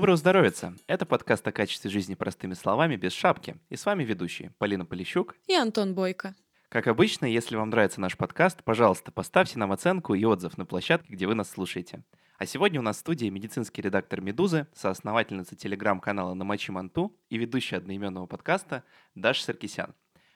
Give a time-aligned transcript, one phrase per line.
[0.00, 0.50] Доброго здоровья!
[0.86, 3.56] Это подкаст о качестве жизни простыми словами без шапки.
[3.68, 6.34] И с вами ведущие Полина Полищук и Антон Бойко.
[6.70, 11.12] Как обычно, если вам нравится наш подкаст, пожалуйста, поставьте нам оценку и отзыв на площадке,
[11.12, 12.02] где вы нас слушаете.
[12.38, 17.76] А сегодня у нас в студии медицинский редактор «Медузы», соосновательница телеграм-канала «Намочи Манту» и ведущая
[17.76, 19.94] одноименного подкаста Даша Саркисян.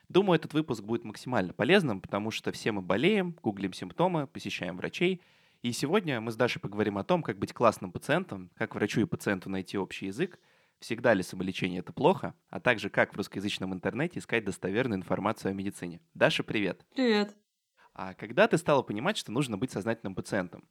[0.09, 5.23] Думаю, этот выпуск будет максимально полезным, потому что все мы болеем, гуглим симптомы, посещаем врачей.
[5.65, 9.05] И сегодня мы с Дашей поговорим о том, как быть классным пациентом, как врачу и
[9.05, 10.39] пациенту найти общий язык,
[10.77, 15.53] всегда ли самолечение это плохо, а также как в русскоязычном интернете искать достоверную информацию о
[15.55, 16.01] медицине.
[16.13, 16.85] Даша, привет.
[16.93, 17.35] Привет.
[17.95, 20.69] А когда ты стала понимать, что нужно быть сознательным пациентом?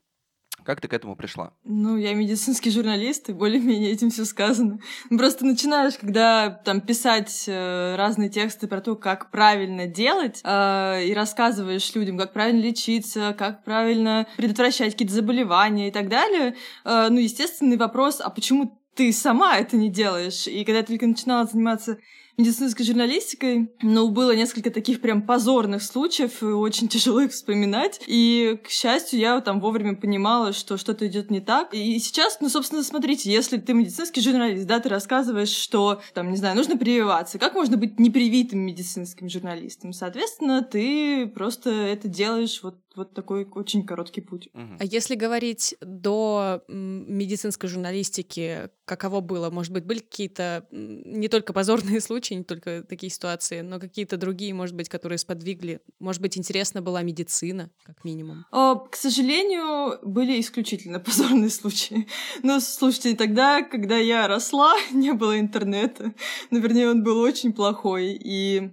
[0.63, 1.53] Как ты к этому пришла?
[1.63, 4.79] Ну, я медицинский журналист, и более-менее этим все сказано.
[5.09, 11.13] Просто начинаешь, когда там писать э, разные тексты про то, как правильно делать, э, и
[11.13, 16.55] рассказываешь людям, как правильно лечиться, как правильно предотвращать какие-то заболевания и так далее.
[16.83, 20.47] Э, ну, естественный вопрос, а почему ты сама это не делаешь?
[20.47, 21.99] И когда я только начинала заниматься
[22.37, 28.01] медицинской журналистикой, но было несколько таких прям позорных случаев, и очень тяжело их вспоминать.
[28.07, 31.73] И, к счастью, я там вовремя понимала, что что-то идет не так.
[31.73, 36.37] И сейчас, ну, собственно, смотрите, если ты медицинский журналист, да, ты рассказываешь, что, там, не
[36.37, 39.93] знаю, нужно прививаться, как можно быть непривитым медицинским журналистом?
[39.93, 44.49] Соответственно, ты просто это делаешь вот вот такой очень короткий путь.
[44.53, 49.49] А если говорить до медицинской журналистики, каково было?
[49.49, 54.53] Может быть, были какие-то не только позорные случаи, не только такие ситуации, но какие-то другие,
[54.53, 55.81] может быть, которые сподвигли?
[55.99, 58.45] Может быть, интересна была медицина, как минимум?
[58.51, 62.07] О, к сожалению, были исключительно позорные случаи.
[62.43, 66.13] Но слушайте, тогда, когда я росла, не было интернета.
[66.51, 68.17] Наверное, он был очень плохой.
[68.19, 68.71] И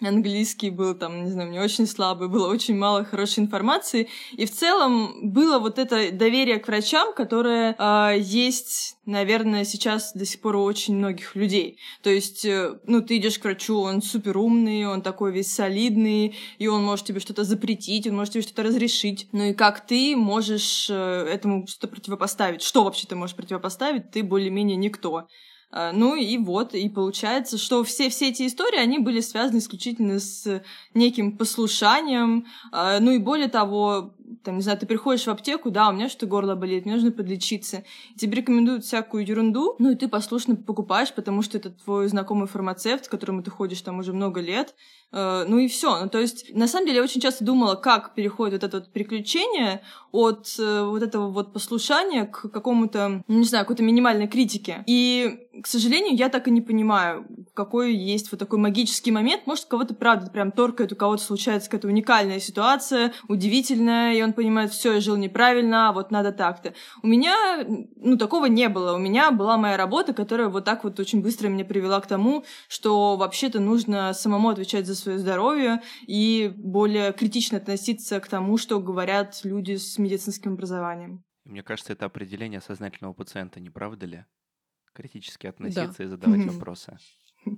[0.00, 4.08] английский был там, не знаю, мне очень слабый, было очень мало хорошей информации.
[4.32, 10.26] И в целом было вот это доверие к врачам, которое э, есть, наверное, сейчас до
[10.26, 11.78] сих пор у очень многих людей.
[12.02, 16.36] То есть, э, ну, ты идешь к врачу, он супер умный, он такой весь солидный,
[16.58, 19.28] и он может тебе что-то запретить, он может тебе что-то разрешить.
[19.32, 20.94] Ну и как ты можешь э,
[21.32, 22.62] этому что-то противопоставить?
[22.62, 24.10] Что вообще ты можешь противопоставить?
[24.10, 25.26] Ты более-менее никто.
[25.70, 30.20] А, ну и вот, и получается, что все, все эти истории, они были связаны исключительно
[30.20, 30.62] с
[30.94, 32.46] неким послушанием.
[32.72, 36.08] А, ну и более того, там, не знаю, ты приходишь в аптеку, да, у меня
[36.08, 37.84] что-то горло болит, мне нужно подлечиться.
[38.16, 43.08] Тебе рекомендуют всякую ерунду, ну и ты послушно покупаешь, потому что это твой знакомый фармацевт,
[43.08, 44.74] к которому ты ходишь там уже много лет.
[45.12, 46.00] А, ну и все.
[46.00, 48.92] Ну, то есть, на самом деле, я очень часто думала, как переходит вот это вот
[48.92, 54.84] приключение от э, вот этого вот послушания к какому-то, ну, не знаю, какой-то минимальной критике.
[54.86, 59.46] И к сожалению, я так и не понимаю, какой есть вот такой магический момент.
[59.46, 64.72] Может, кого-то, правда, прям торкает, у кого-то случается какая-то уникальная ситуация, удивительная, и он понимает,
[64.72, 66.74] все, я жил неправильно, а вот надо так-то.
[67.02, 67.64] У меня,
[67.96, 68.94] ну, такого не было.
[68.94, 72.44] У меня была моя работа, которая вот так вот очень быстро меня привела к тому,
[72.68, 78.80] что вообще-то нужно самому отвечать за свое здоровье и более критично относиться к тому, что
[78.80, 81.22] говорят люди с медицинским образованием.
[81.44, 84.24] Мне кажется, это определение сознательного пациента, не правда ли?
[84.96, 86.04] Критически относиться да.
[86.04, 86.96] и задавать вопросы.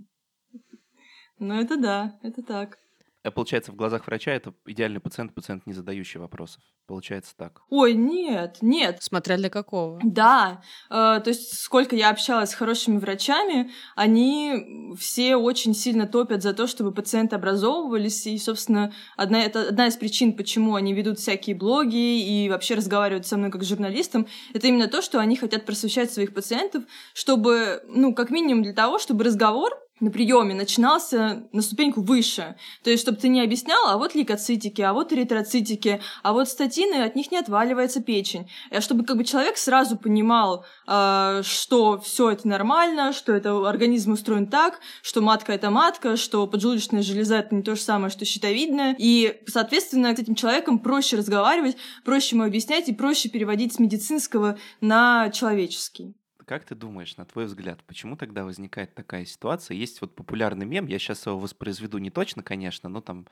[1.40, 2.80] Ну, это да, это так.
[3.24, 6.62] А получается, в глазах врача это идеальный пациент, пациент, не задающий вопросов.
[6.86, 7.62] Получается так.
[7.68, 8.98] Ой, нет, нет.
[9.02, 10.00] Смотря для какого.
[10.04, 10.62] Да.
[10.88, 16.54] Э, то есть, сколько я общалась с хорошими врачами, они все очень сильно топят за
[16.54, 18.26] то, чтобы пациенты образовывались.
[18.26, 23.26] И, собственно, одна, это одна из причин, почему они ведут всякие блоги и вообще разговаривают
[23.26, 26.84] со мной как с журналистом, это именно то, что они хотят просвещать своих пациентов,
[27.14, 32.56] чтобы, ну, как минимум для того, чтобы разговор на приеме начинался на ступеньку выше.
[32.82, 37.02] То есть, чтобы ты не объяснял, а вот лейкоцитики, а вот эритроцитики, а вот статины,
[37.02, 38.50] от них не отваливается печень.
[38.70, 44.12] А чтобы как бы человек сразу понимал, э, что все это нормально, что это организм
[44.12, 48.24] устроен так, что матка это матка, что поджелудочная железа это не то же самое, что
[48.24, 48.94] щитовидная.
[48.98, 54.58] И, соответственно, с этим человеком проще разговаривать, проще ему объяснять и проще переводить с медицинского
[54.80, 56.14] на человеческий.
[56.48, 59.74] Как ты думаешь, на твой взгляд, почему тогда возникает такая ситуация?
[59.74, 63.26] Есть вот популярный мем, я сейчас его воспроизведу не точно, конечно, но там,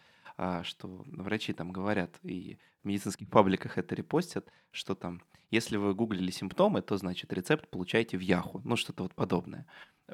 [0.63, 6.31] что врачи там говорят, и в медицинских пабликах это репостят, что там, если вы гуглили
[6.31, 9.67] симптомы, то значит рецепт получаете в Яху, ну что-то вот подобное.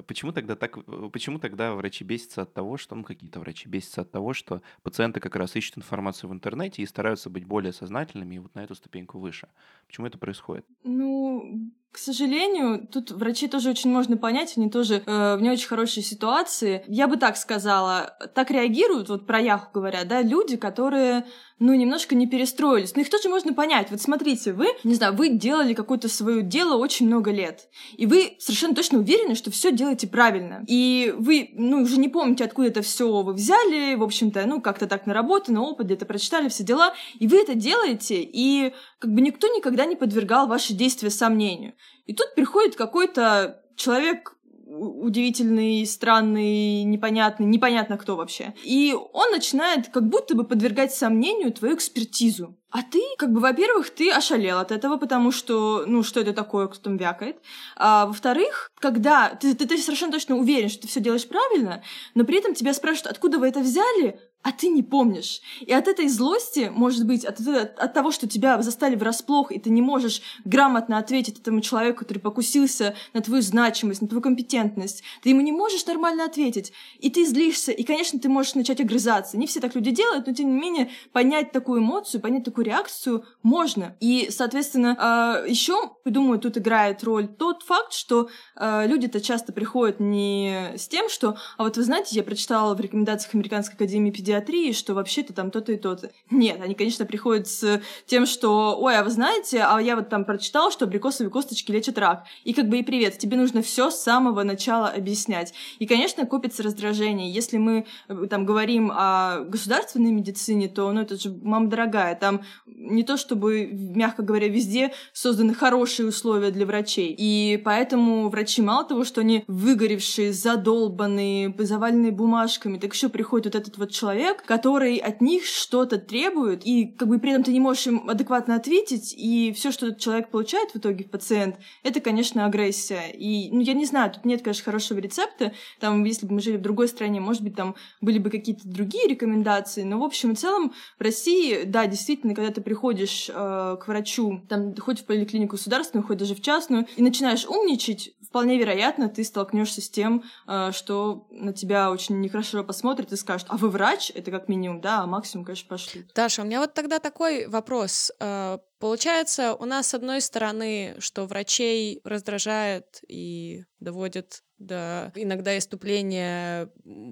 [0.06, 4.00] Почему тогда так, э, почему тогда врачи бесятся от того, что, ну, какие-то врачи бесятся
[4.00, 8.36] от того, что пациенты как раз ищут информацию в интернете и стараются быть более сознательными
[8.36, 9.48] и вот на эту ступеньку выше?
[9.86, 10.64] Почему это происходит?
[10.82, 15.68] Ну, к сожалению, тут врачей тоже очень можно понять, они тоже э, в не очень
[15.68, 16.82] хорошей ситуации.
[16.88, 21.24] Я бы так сказала, так реагируют, вот про Яху говорят, да, люди, которые
[21.58, 22.94] ну, немножко не перестроились.
[22.94, 23.90] Но их тоже можно понять.
[23.90, 27.68] Вот смотрите, вы, не знаю, вы делали какое-то свое дело очень много лет.
[27.96, 30.64] И вы совершенно точно уверены, что все делаете правильно.
[30.66, 34.86] И вы, ну, уже не помните, откуда это все вы взяли, в общем-то, ну, как-то
[34.86, 36.92] так наработано, опыт, где-то прочитали все дела.
[37.18, 41.72] И вы это делаете, и как бы никто никогда не подвергал ваши действия сомнению.
[42.04, 44.36] И тут приходит какой-то человек
[44.74, 48.54] удивительный, странный, непонятный, непонятно кто вообще.
[48.64, 52.56] И он начинает как будто бы подвергать сомнению твою экспертизу.
[52.70, 56.68] А ты, как бы, во-первых, ты ошалел от этого, потому что, ну, что это такое,
[56.68, 57.36] кто там вякает.
[57.76, 61.82] А во-вторых, когда ты, ты, ты совершенно точно уверен, что ты все делаешь правильно,
[62.14, 65.40] но при этом тебя спрашивают, откуда вы это взяли, а ты не помнишь.
[65.60, 69.58] И от этой злости, может быть, от, от, от того, что тебя застали врасплох, и
[69.58, 75.02] ты не можешь грамотно ответить этому человеку, который покусился на твою значимость, на твою компетентность,
[75.22, 79.38] ты ему не можешь нормально ответить, и ты злишься, и, конечно, ты можешь начать огрызаться.
[79.38, 83.24] Не все так люди делают, но, тем не менее, понять такую эмоцию, понять такую реакцию
[83.42, 83.96] можно.
[84.00, 90.00] И, соответственно, а, еще, думаю, тут играет роль тот факт, что а, люди-то часто приходят
[90.00, 94.31] не с тем, что, а вот вы знаете, я прочитала в рекомендациях Американской академии педиатрии,
[94.32, 96.10] педиатрии, что вообще-то там то-то и то-то.
[96.30, 100.24] Нет, они, конечно, приходят с тем, что, ой, а вы знаете, а я вот там
[100.24, 102.24] прочитал, что абрикосовые косточки лечат рак.
[102.44, 105.52] И как бы и привет, тебе нужно все с самого начала объяснять.
[105.78, 107.30] И, конечно, копится раздражение.
[107.30, 112.42] Если мы э, там говорим о государственной медицине, то, ну, это же, мама дорогая, там
[112.66, 117.14] не то чтобы, мягко говоря, везде созданы хорошие условия для врачей.
[117.16, 123.54] И поэтому врачи мало того, что они выгоревшие, задолбанные, заваленные бумажками, так еще приходит вот
[123.54, 127.52] этот вот человек, человек, который от них что-то требует, и как бы при этом ты
[127.52, 132.00] не можешь им адекватно ответить, и все, что этот человек получает в итоге, пациент, это,
[132.00, 133.10] конечно, агрессия.
[133.12, 135.52] И, ну, я не знаю, тут нет, конечно, хорошего рецепта.
[135.80, 139.08] Там, если бы мы жили в другой стране, может быть, там были бы какие-то другие
[139.08, 139.82] рекомендации.
[139.82, 144.42] Но, в общем и целом, в России, да, действительно, когда ты приходишь э, к врачу,
[144.48, 149.24] там, хоть в поликлинику государственную, хоть даже в частную, и начинаешь умничать, вполне вероятно, ты
[149.24, 154.11] столкнешься с тем, э, что на тебя очень нехорошо посмотрят и скажут, а вы врач?
[154.14, 156.06] Это как минимум, да, а максимум, конечно, пошли.
[156.14, 158.12] Даша, у меня вот тогда такой вопрос.
[158.20, 166.70] Э, получается, у нас с одной стороны, что врачей раздражает и доводит до иногда иступления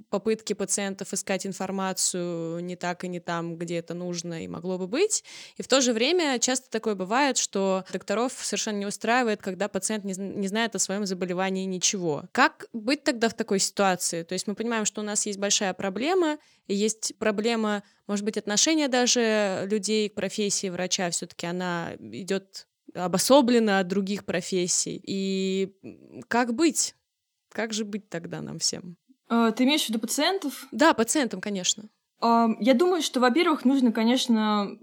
[0.08, 4.87] попытки пациентов искать информацию не так и не там, где это нужно и могло бы
[4.87, 5.25] быть.
[5.56, 10.05] И в то же время часто такое бывает, что докторов совершенно не устраивает, когда пациент
[10.05, 12.25] не, не знает о своем заболевании ничего.
[12.32, 14.23] Как быть тогда в такой ситуации?
[14.23, 16.38] То есть мы понимаем, что у нас есть большая проблема,
[16.69, 23.88] есть проблема, может быть, отношения даже людей к профессии врача, все-таки она идет обособлена от
[23.88, 25.00] других профессий.
[25.06, 25.72] И
[26.28, 26.94] как быть?
[27.52, 28.96] Как же быть тогда нам всем?
[29.28, 30.66] А, ты имеешь в виду пациентов?
[30.72, 31.88] Да, пациентам, конечно.
[32.20, 34.78] А, я думаю, что, во-первых, нужно, конечно,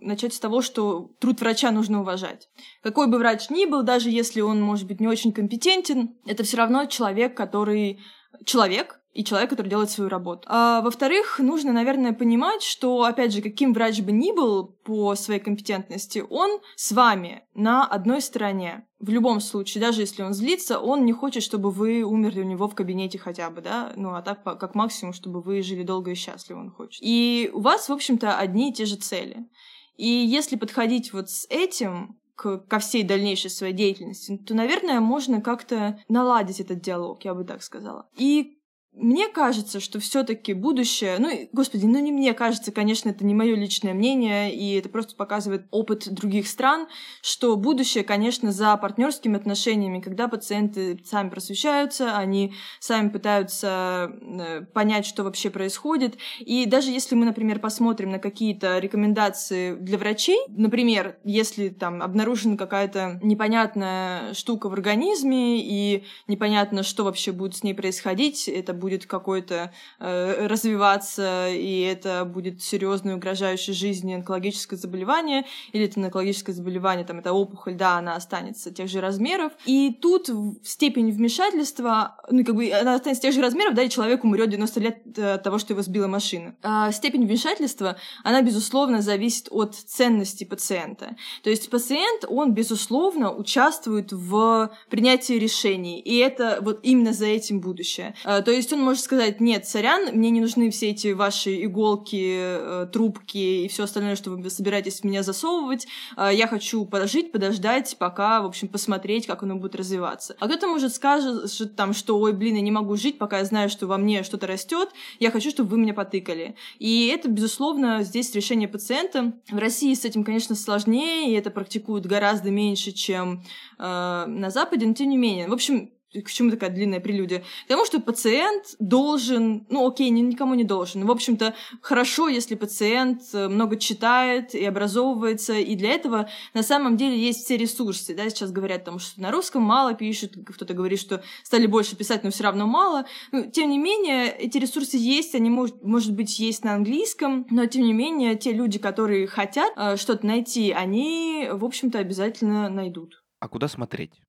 [0.00, 2.48] начать с того, что труд врача нужно уважать.
[2.82, 6.56] Какой бы врач ни был, даже если он, может быть, не очень компетентен, это все
[6.56, 8.00] равно человек, который
[8.44, 10.42] человек, и человек, который делает свою работу.
[10.46, 15.40] А, во-вторых, нужно, наверное, понимать, что, опять же, каким врач бы ни был по своей
[15.40, 18.86] компетентности, он с вами на одной стороне.
[19.00, 22.68] В любом случае, даже если он злится, он не хочет, чтобы вы умерли у него
[22.68, 26.14] в кабинете хотя бы, да, ну, а так, как максимум, чтобы вы жили долго и
[26.14, 27.00] счастливо он хочет.
[27.02, 29.48] И у вас, в общем-то, одни и те же цели.
[29.96, 36.00] И если подходить вот с этим, ко всей дальнейшей своей деятельности, то, наверное, можно как-то
[36.08, 38.08] наладить этот диалог, я бы так сказала.
[38.16, 38.59] И
[38.92, 43.54] мне кажется, что все-таки будущее, ну, господи, ну не мне кажется, конечно, это не мое
[43.54, 46.88] личное мнение, и это просто показывает опыт других стран,
[47.22, 55.06] что будущее, конечно, за партнерскими отношениями, когда пациенты сами просвещаются, они сами пытаются э, понять,
[55.06, 56.18] что вообще происходит.
[56.40, 62.56] И даже если мы, например, посмотрим на какие-то рекомендации для врачей, например, если там обнаружена
[62.56, 68.89] какая-то непонятная штука в организме, и непонятно, что вообще будет с ней происходить, это будет
[68.98, 77.04] какой-то э, развиваться, и это будет серьезное угрожающее жизни онкологическое заболевание, или это онкологическое заболевание,
[77.04, 79.52] там, это опухоль, да, она останется тех же размеров.
[79.66, 80.30] И тут
[80.62, 84.80] степень вмешательства, ну, как бы она останется тех же размеров, да, и человек умрет 90
[84.80, 86.54] лет э, от того, что его сбила машина.
[86.62, 91.16] А степень вмешательства, она, безусловно, зависит от ценности пациента.
[91.42, 97.60] То есть пациент, он, безусловно, участвует в принятии решений, и это вот именно за этим
[97.60, 98.14] будущее.
[98.24, 101.64] А, то есть есть он может сказать, нет, сорян, мне не нужны все эти ваши
[101.64, 105.86] иголки, э, трубки и все остальное, что вы собираетесь в меня засовывать.
[106.16, 110.36] Э, я хочу пожить, подождать, пока, в общем, посмотреть, как оно будет развиваться.
[110.38, 113.68] А кто-то может скажет там, что, ой, блин, я не могу жить, пока я знаю,
[113.68, 116.54] что во мне что-то растет, я хочу, чтобы вы меня потыкали.
[116.78, 119.32] И это, безусловно, здесь решение пациента.
[119.50, 123.42] В России с этим, конечно, сложнее, и это практикуют гораздо меньше, чем
[123.78, 123.82] э,
[124.26, 125.48] на Западе, но тем не менее.
[125.48, 127.40] В общем, к чему такая длинная прелюдия?
[127.66, 131.06] К тому, что пациент должен, ну окей, никому не должен.
[131.06, 136.96] В общем-то, хорошо, если пациент э, много читает и образовывается, и для этого на самом
[136.96, 138.14] деле есть все ресурсы.
[138.14, 138.28] Да?
[138.28, 142.30] Сейчас говорят, там, что на русском мало пишут, кто-то говорит, что стали больше писать, но
[142.30, 143.06] все равно мало.
[143.30, 147.66] Ну, тем не менее, эти ресурсы есть, они, может, может быть, есть на английском, но
[147.66, 153.22] тем не менее, те люди, которые хотят э, что-то найти, они, в общем-то, обязательно найдут.
[153.38, 154.20] А куда смотреть?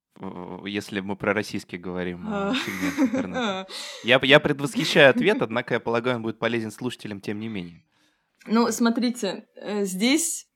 [0.66, 2.54] Если мы про российский говорим а.
[2.54, 3.68] сегмент интернета.
[4.04, 7.84] Я, я предвосхищаю ответ, однако я полагаю, он будет полезен слушателям тем не менее.
[8.46, 10.48] Ну, смотрите, э, здесь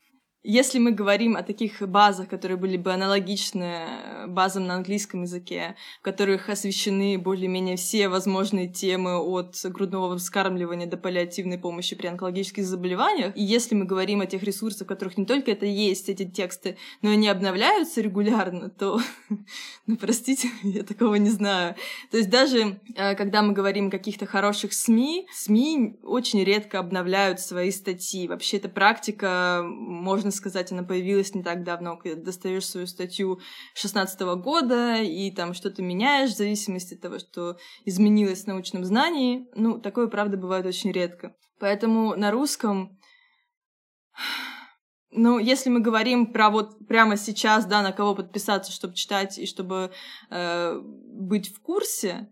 [0.48, 5.75] если мы говорим о таких базах, которые были бы аналогичны э, базам на английском языке,
[6.00, 12.64] в которых освещены более-менее все возможные темы от грудного вскармливания до паллиативной помощи при онкологических
[12.64, 16.25] заболеваниях, и если мы говорим о тех ресурсах, в которых не только это есть, эти
[16.25, 19.02] тексты, но они обновляются регулярно, то,
[19.88, 21.75] ну, простите, я такого не знаю.
[22.12, 27.40] То есть даже э, когда мы говорим о каких-то хороших СМИ, СМИ очень редко обновляют
[27.40, 28.28] свои статьи.
[28.28, 33.39] Вообще эта практика, можно сказать, она появилась не так давно, когда достаешь свою статью
[33.74, 39.48] 16 года и там что-то меняешь в зависимости от того, что изменилось в научном знании.
[39.56, 41.36] Ну, такое, правда, бывает очень редко.
[41.60, 43.00] Поэтому на русском
[45.18, 49.46] ну, если мы говорим про вот прямо сейчас, да, на кого подписаться, чтобы читать и
[49.46, 49.92] чтобы
[50.30, 52.30] э, быть в курсе,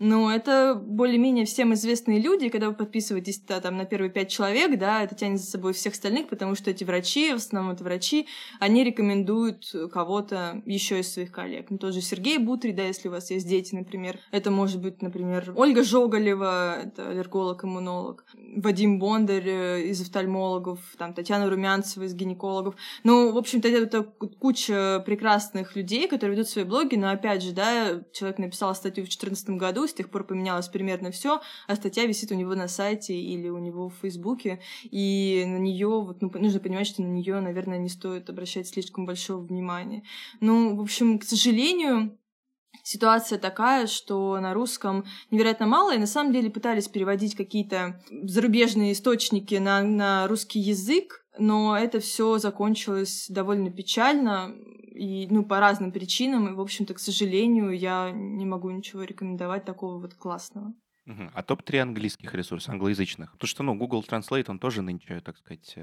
[0.00, 4.76] ну, это более-менее всем известные люди, когда вы подписываетесь да, там, на первые пять человек,
[4.78, 8.26] да, это тянет за собой всех остальных, потому что эти врачи, в основном это врачи,
[8.58, 11.70] они рекомендуют кого-то еще из своих коллег.
[11.70, 14.18] Ну, тоже Сергей Бутри, да, если у вас есть дети, например.
[14.32, 18.24] Это может быть, например, Ольга Жоголева, это аллерголог-иммунолог,
[18.56, 22.74] Вадим Бондарь э, из офтальмологов, там, Татьяна Румянцева из гинекологов.
[23.04, 28.02] Ну, в общем-то, это куча прекрасных людей, которые ведут свои блоги, но, опять же, да,
[28.12, 32.30] человек написал статью в 2014 году, с тех пор поменялось примерно все, а статья висит
[32.32, 36.60] у него на сайте или у него в Фейсбуке, и на нее вот, ну, нужно
[36.60, 40.02] понимать, что на нее, наверное, не стоит обращать слишком большого внимания.
[40.40, 42.18] Ну, в общем, к сожалению,
[42.82, 48.92] ситуация такая, что на русском невероятно мало, и на самом деле пытались переводить какие-то зарубежные
[48.92, 54.54] источники на, на русский язык, но это все закончилось довольно печально
[54.94, 59.64] и, ну, по разным причинам, и, в общем-то, к сожалению, я не могу ничего рекомендовать
[59.64, 60.72] такого вот классного.
[61.06, 63.32] А топ-3 английских ресурсов, англоязычных?
[63.32, 65.76] Потому что, ну, Google Translate, он тоже нынче, так сказать,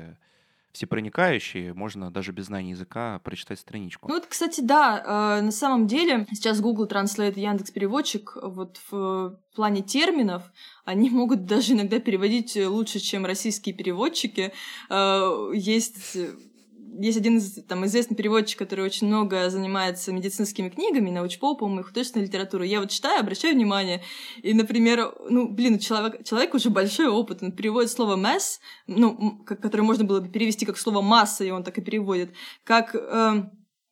[0.74, 4.08] всепроникающий, можно даже без знания языка прочитать страничку.
[4.08, 8.80] Ну вот, кстати, да, э, на самом деле сейчас Google Translate и Яндекс Переводчик вот
[8.90, 10.44] в плане терминов
[10.86, 14.54] они могут даже иногда переводить лучше, чем российские переводчики.
[14.90, 16.18] Э, есть
[17.02, 22.26] есть один из, там, известный переводчик, который очень много занимается медицинскими книгами, научпопом и художественной
[22.26, 22.70] литературой.
[22.70, 24.04] Я вот читаю, обращаю внимание,
[24.42, 29.84] и, например, ну, блин, человек, человек уже большой опыт, он переводит слово mass, ну, которое
[29.84, 32.32] можно было бы перевести как слово масса, и он так и переводит,
[32.64, 32.96] как...
[32.96, 33.44] Э,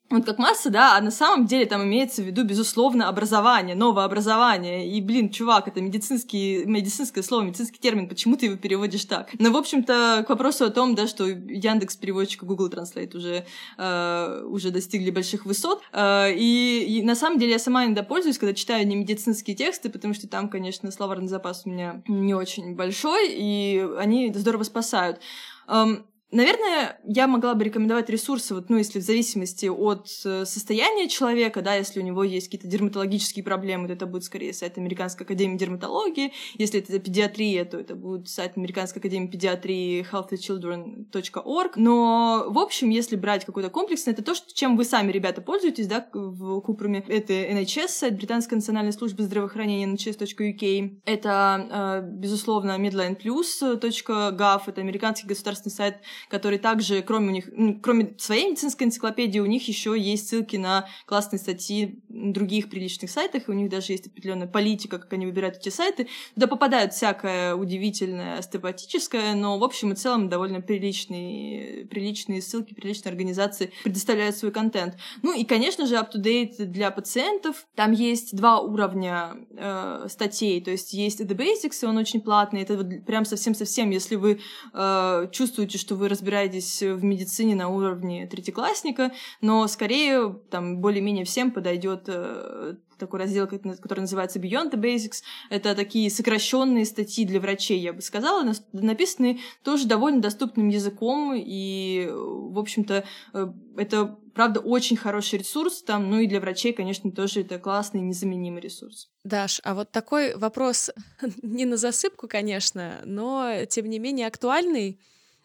[0.09, 4.05] вот как масса, да, а на самом деле там имеется в виду, безусловно, образование, новое
[4.05, 4.89] образование.
[4.89, 9.29] И, блин, чувак, это медицинский, медицинское слово, медицинский термин, почему ты его переводишь так?
[9.37, 13.45] Но, в общем-то, к вопросу о том, да, что Яндекс переводчик и Google Translate уже,
[13.77, 15.81] э, уже достигли больших высот.
[15.91, 19.89] Э, и, и на самом деле я сама иногда пользуюсь, когда читаю не медицинские тексты,
[19.89, 25.19] потому что там, конечно, словарный запас у меня не очень большой, и они здорово спасают.
[25.67, 31.09] Эм, Наверное, я могла бы рекомендовать ресурсы, вот, ну, если в зависимости от э, состояния
[31.09, 35.25] человека, да, если у него есть какие-то дерматологические проблемы, то это будет скорее сайт Американской
[35.25, 42.59] академии дерматологии, если это педиатрия, то это будет сайт Американской академии педиатрии healthychildren.org, но, в
[42.59, 47.03] общем, если брать какой-то комплексный, это то, чем вы сами, ребята, пользуетесь, да, в Купруме,
[47.07, 55.73] это NHS, сайт Британской национальной службы здравоохранения, nhs.uk, это, э, безусловно, midlineplus.gov, это американский государственный
[55.73, 55.95] сайт
[56.27, 60.87] который также, кроме у них, кроме своей медицинской энциклопедии, у них еще есть ссылки на
[61.05, 65.57] классные статьи других приличных сайтах, и у них даже есть определенная политика, как они выбирают
[65.57, 66.07] эти сайты.
[66.33, 73.11] Туда попадают всякое удивительное, остеопатическое, но в общем и целом довольно приличные, приличные ссылки, приличные
[73.11, 74.95] организации предоставляют свой контент.
[75.21, 77.65] Ну и, конечно же, up-to-date для пациентов.
[77.75, 82.61] Там есть два уровня э, статей, то есть есть The Basics, и он очень платный,
[82.61, 84.39] это вот прям совсем-совсем, если вы
[84.73, 89.11] э, чувствуете, что вы разбираетесь в медицине на уровне третьеклассника,
[89.41, 95.23] но скорее там более-менее всем подойдет э, такой раздел, который называется Beyond the Basics.
[95.49, 102.07] Это такие сокращенные статьи для врачей, я бы сказала, написанные тоже довольно доступным языком, и,
[102.11, 103.47] в общем-то, э,
[103.77, 108.61] это, правда, очень хороший ресурс там, ну и для врачей, конечно, тоже это классный, незаменимый
[108.61, 109.09] ресурс.
[109.23, 110.91] Даш, а вот такой вопрос
[111.41, 114.99] не на засыпку, конечно, но, тем не менее, актуальный,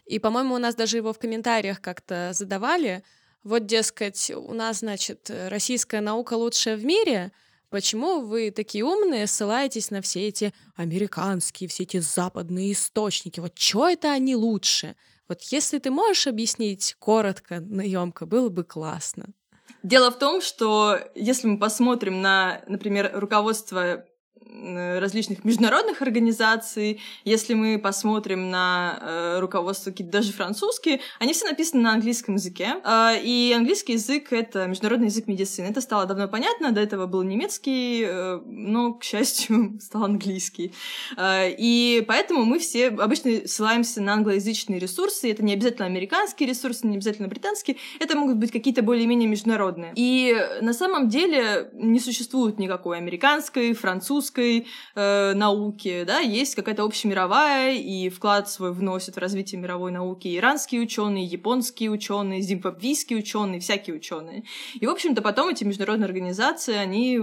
[0.07, 3.03] и, по-моему, у нас даже его в комментариях как-то задавали.
[3.43, 7.33] Вот, дескать, у нас, значит, российская наука лучшая в мире—
[7.75, 13.41] Почему вы такие умные, ссылаетесь на все эти американские, все эти западные источники?
[13.41, 14.95] Вот что это они лучше?
[15.27, 19.27] Вот если ты можешь объяснить коротко, наемко, было бы классно.
[19.83, 24.05] Дело в том, что если мы посмотрим на, например, руководство
[24.65, 31.83] различных международных организаций, если мы посмотрим на э, руководство какие-то даже французские, они все написаны
[31.83, 32.77] на английском языке.
[32.85, 35.67] Э, и английский язык— это международный язык медицины.
[35.67, 40.73] Это стало давно понятно, до этого был немецкий, э, но, к счастью, стал английский.
[41.17, 45.31] Э, и поэтому мы все обычно ссылаемся на англоязычные ресурсы.
[45.31, 47.77] Это не обязательно американские ресурсы, не обязательно британские.
[47.99, 49.93] Это могут быть какие-то более-менее международные.
[49.97, 56.85] И на самом деле не существует никакой американской, французской, российской э, науки, да, есть какая-то
[56.85, 63.61] общемировая, и вклад свой вносят в развитие мировой науки иранские ученые, японские ученые, зимбабвийские ученые,
[63.61, 64.45] всякие ученые.
[64.75, 67.21] И, в общем-то, потом эти международные организации, они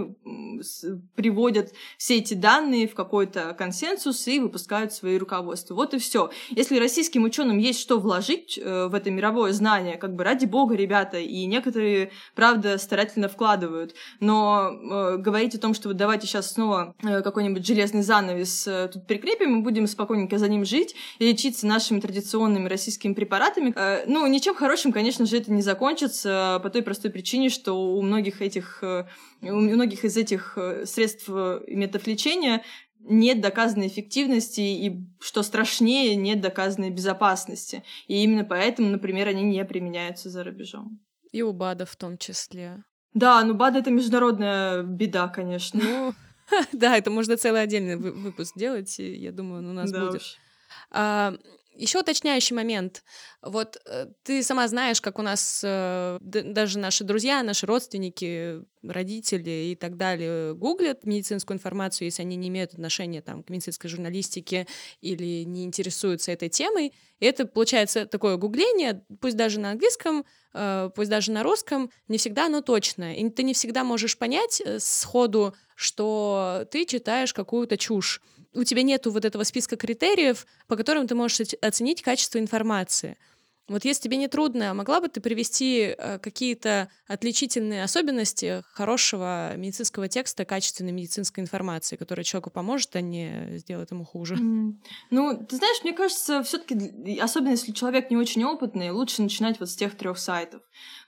[1.14, 5.74] приводят все эти данные в какой-то консенсус и выпускают свои руководства.
[5.74, 6.30] Вот и все.
[6.50, 10.74] Если российским ученым есть что вложить э, в это мировое знание, как бы ради бога,
[10.74, 16.52] ребята, и некоторые, правда, старательно вкладывают, но э, говорить о том, что вот давайте сейчас
[16.52, 21.66] снова какой-нибудь железный занавес э, тут прикрепим, мы будем спокойненько за ним жить и лечиться
[21.66, 23.72] нашими традиционными российскими препаратами.
[23.76, 28.00] Э, ну, ничем хорошим, конечно же, это не закончится по той простой причине, что у
[28.02, 28.82] многих этих,
[29.42, 32.62] у многих из этих средств и методов лечения
[33.04, 37.82] нет доказанной эффективности и, что страшнее, нет доказанной безопасности.
[38.06, 41.00] И именно поэтому, например, они не применяются за рубежом.
[41.32, 42.84] И у БАДа в том числе.
[43.14, 45.80] Да, ну БАД— это международная беда, конечно.
[45.82, 46.14] Ну,
[46.72, 50.22] Да, это можно целый отдельный выпуск делать, я думаю, он у нас будет.
[51.74, 53.02] Еще уточняющий момент.
[53.40, 59.70] Вот э, ты сама знаешь, как у нас э, даже наши друзья, наши родственники, родители
[59.70, 64.66] и так далее гуглят медицинскую информацию, если они не имеют отношения там, к медицинской журналистике
[65.00, 66.92] или не интересуются этой темой.
[67.20, 72.18] И это получается такое гугление, пусть даже на английском, э, пусть даже на русском, не
[72.18, 73.14] всегда оно точное.
[73.14, 78.20] И ты не всегда можешь понять сходу, что ты читаешь какую-то чушь.
[78.54, 83.16] У тебя нету вот этого списка критериев, по которым ты можешь оценить качество информации.
[83.68, 90.08] Вот если тебе не трудно, могла бы ты привести э, какие-то отличительные особенности хорошего медицинского
[90.08, 94.34] текста, качественной медицинской информации, которая человеку поможет, а не сделает ему хуже?
[94.34, 94.74] Mm.
[95.10, 99.70] Ну, ты знаешь, мне кажется, все-таки, особенно если человек не очень опытный, лучше начинать вот
[99.70, 100.62] с тех трех сайтов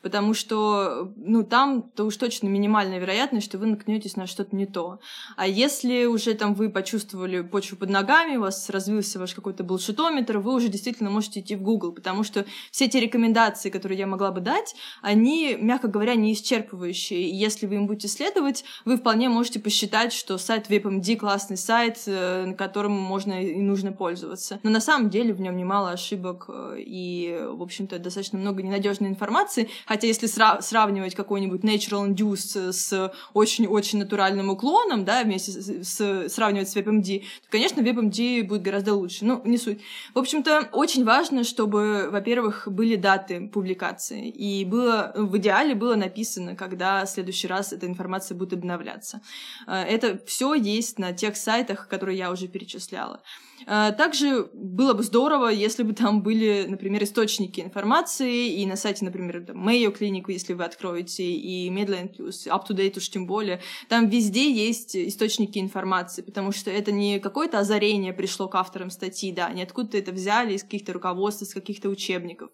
[0.04, 5.00] потому что, ну, там-то уж точно минимальная вероятность, что вы наткнетесь на что-то не то.
[5.34, 10.38] А если уже там вы почувствовали почву под ногами, у вас развился ваш какой-то булшитометр,
[10.38, 14.30] вы уже действительно можете идти в Google, потому что все те рекомендации, которые я могла
[14.30, 17.20] бы дать, они, мягко говоря, не исчерпывающие.
[17.22, 22.02] И если вы им будете следовать, вы вполне можете посчитать, что сайт WebMD классный сайт,
[22.06, 24.60] э, на котором можно и нужно пользоваться.
[24.62, 29.08] Но на самом деле в нем немало ошибок э, и, в общем-то, достаточно много ненадежной
[29.08, 35.84] информации, Хотя если сра- сравнивать какой-нибудь Natural Induce с очень-очень натуральным уклоном, да, вместе с,
[35.84, 39.24] с, сравнивать с WebMD, то, конечно, WebMD будет гораздо лучше.
[39.24, 39.80] Ну, не суть.
[40.14, 42.33] В общем-то, очень важно, чтобы, во-первых,
[42.66, 44.28] были даты публикации.
[44.28, 49.20] И было, в идеале было написано, когда в следующий раз эта информация будет обновляться.
[49.66, 53.20] Э, это все есть на тех сайтах, которые я уже перечисляла.
[53.66, 59.04] А, также было бы здорово, если бы там были, например, источники информации, и на сайте,
[59.04, 63.60] например, Mayo Clinic, если вы откроете, и Medline Plus, Up to Date уж тем более,
[63.88, 69.32] там везде есть источники информации, потому что это не какое-то озарение пришло к авторам статьи,
[69.32, 72.50] да, они откуда-то это взяли из каких-то руководств, из каких-то учебников,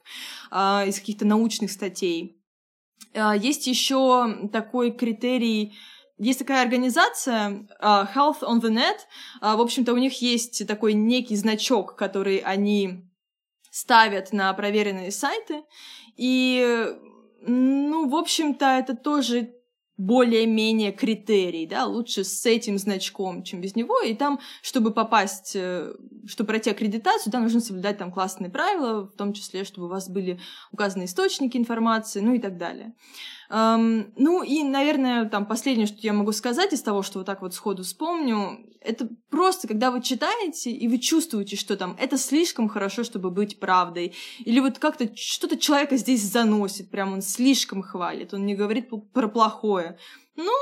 [0.50, 2.40] а, из каких-то научных статей.
[3.14, 5.74] А, есть еще такой критерий,
[6.26, 8.98] есть такая организация uh, Health on the Net.
[9.40, 13.04] Uh, в общем-то, у них есть такой некий значок, который они
[13.70, 15.62] ставят на проверенные сайты.
[16.16, 16.86] И,
[17.46, 19.54] ну, в общем-то, это тоже
[20.00, 25.92] более-менее критерий, да, лучше с этим значком, чем без него, и там, чтобы попасть, э,
[26.26, 30.08] чтобы пройти аккредитацию, да, нужно соблюдать там классные правила, в том числе, чтобы у вас
[30.08, 30.40] были
[30.72, 32.94] указаны источники информации, ну и так далее.
[33.50, 37.42] Um, ну и, наверное, там последнее, что я могу сказать из того, что вот так
[37.42, 42.68] вот сходу вспомню, это просто, когда вы читаете, и вы чувствуете, что там это слишком
[42.68, 48.32] хорошо, чтобы быть правдой, или вот как-то что-то человека здесь заносит, прям он слишком хвалит,
[48.32, 49.98] он не говорит про плохое.
[50.36, 50.52] Ну,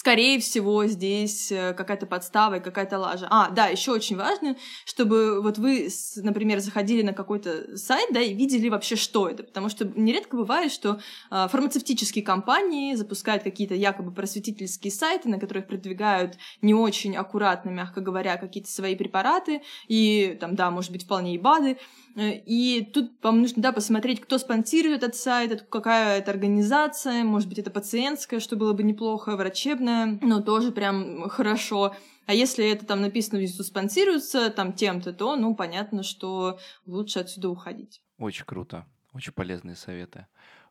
[0.00, 3.26] скорее всего, здесь э, какая-то подстава и какая-то лажа.
[3.28, 8.32] А, да, еще очень важно, чтобы вот вы, например, заходили на какой-то сайт, да, и
[8.32, 14.10] видели вообще, что это, потому что нередко бывает, что э, фармацевтические компании запускают какие-то якобы
[14.10, 20.54] просветительские сайты, на которых продвигают не очень аккуратно, мягко говоря, какие-то свои препараты, и там,
[20.54, 21.76] да, может быть, вполне и БАДы,
[22.16, 27.48] Э, и тут вам нужно, да, посмотреть, кто спонсирует этот сайт, какая это организация, может
[27.48, 29.89] быть, это пациентская, что было бы неплохо, врачебная,
[30.20, 31.94] но тоже прям хорошо.
[32.26, 37.48] А если это там написано внизу спонсируется там тем-то, то, ну, понятно, что лучше отсюда
[37.48, 38.02] уходить.
[38.18, 38.86] Очень круто.
[39.12, 40.26] Очень полезные советы.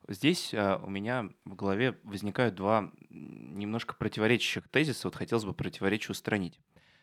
[0.08, 5.08] Здесь а, у меня в голове возникают два немножко противоречащих тезиса.
[5.08, 6.60] Вот хотелось бы противоречие устранить.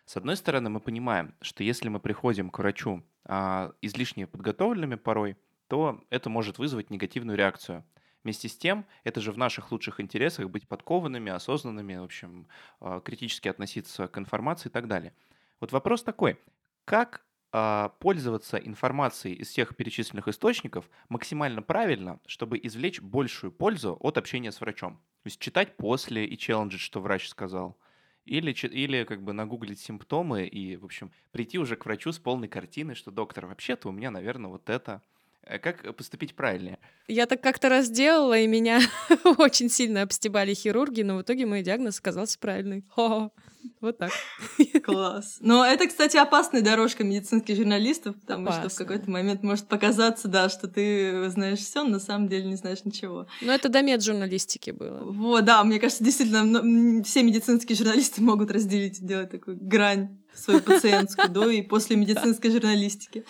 [0.07, 5.37] С одной стороны, мы понимаем, что если мы приходим к врачу а, излишне подготовленными порой,
[5.68, 7.85] то это может вызвать негативную реакцию.
[8.27, 12.49] Вместе с тем, это же в наших лучших интересах быть подкованными, осознанными, в общем,
[12.81, 15.12] а, критически относиться к информации и так далее.
[15.61, 16.37] Вот вопрос такой,
[16.85, 24.19] как а, пользоваться информацией из всех перечисленных источников максимально правильно, чтобы извлечь большую пользу от
[24.19, 24.97] общения с врачом?
[25.23, 27.79] То есть читать после и челленджить, что врач сказал–
[28.25, 32.49] или, или как бы нагуглить симптомы и, в общем, прийти уже к врачу с полной
[32.49, 35.01] картиной, что доктор, вообще-то у меня, наверное, вот это.
[35.47, 36.79] Э, как поступить правильнее?
[37.09, 38.81] Я так как-то раз делала, и меня
[39.39, 42.85] очень сильно обстебали хирурги, но в итоге мой диагноз оказался правильный.
[42.91, 43.33] Хо-хо.
[43.81, 44.11] Вот так.
[44.85, 45.39] Класс.
[45.41, 48.71] Но это, кстати, опасная дорожка медицинских журналистов, потому Опасно.
[48.71, 52.57] что в какой-то момент может показаться, да, что ты знаешь все, на самом деле не
[52.57, 53.27] знаешь ничего.
[53.41, 55.01] Но это до меджурналистики было.
[55.05, 61.29] Вот, да, мне кажется, действительно, все медицинские журналисты могут разделить, делать такую грань свою пациентскую
[61.29, 63.25] до и после медицинской журналистики.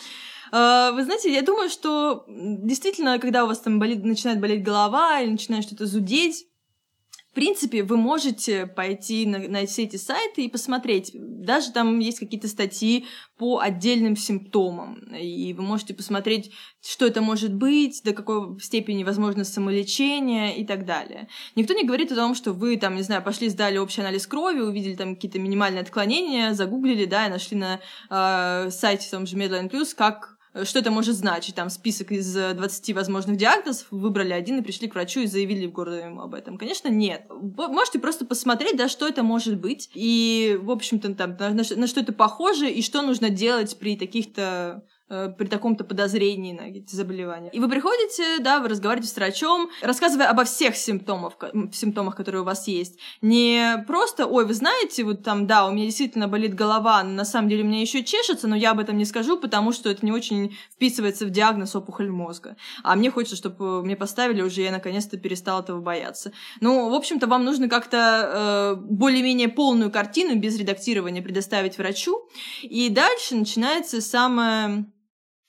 [0.53, 5.21] А, вы знаете, я думаю, что действительно, когда у вас там болит, начинает болеть голова
[5.21, 6.47] или начинает что-то зудеть,
[7.37, 11.11] принципе, вы можете пойти на, на все эти сайты и посмотреть.
[11.15, 13.05] Даже там есть какие-то статьи
[13.37, 14.95] по отдельным симптомам.
[15.15, 16.51] И вы можете посмотреть,
[16.83, 21.29] что это может быть, до какой степени возможно самолечение и так далее.
[21.57, 24.61] Никто не говорит о том, что вы там, не знаю, пошли, сдали общий анализ крови,
[24.61, 29.37] увидели там какие-то минимальные отклонения, загуглили, да, и нашли на э, сайте в том же
[29.37, 31.55] Medline Plus, как что это может значить.
[31.55, 35.73] Там список из 20 возможных диагнозов, выбрали один и пришли к врачу и заявили в
[35.73, 36.59] городе ему об этом.
[36.59, 37.27] Конечно, нет.
[37.29, 41.87] Вы можете просто посмотреть, да, что это может быть, и, в общем-то, там, на, на
[41.87, 46.95] что это похоже, и что нужно делать при таких-то Э, при таком-то подозрении на эти
[46.95, 47.51] заболевания.
[47.53, 51.35] И вы приходите, да, вы разговариваете с врачом, рассказывая обо всех симптомах,
[51.73, 52.99] симптомах, которые у вас есть.
[53.23, 57.25] Не просто, ой, вы знаете, вот там, да, у меня действительно болит голова, но на
[57.25, 60.05] самом деле у меня еще чешется, но я об этом не скажу, потому что это
[60.05, 62.57] не очень вписывается в диагноз опухоль мозга.
[62.83, 66.33] А мне хочется, чтобы мне поставили уже, я наконец-то перестала этого бояться.
[66.61, 72.29] Ну, в общем-то, вам нужно как-то э, более-менее полную картину без редактирования предоставить врачу.
[72.63, 74.87] И дальше начинается самое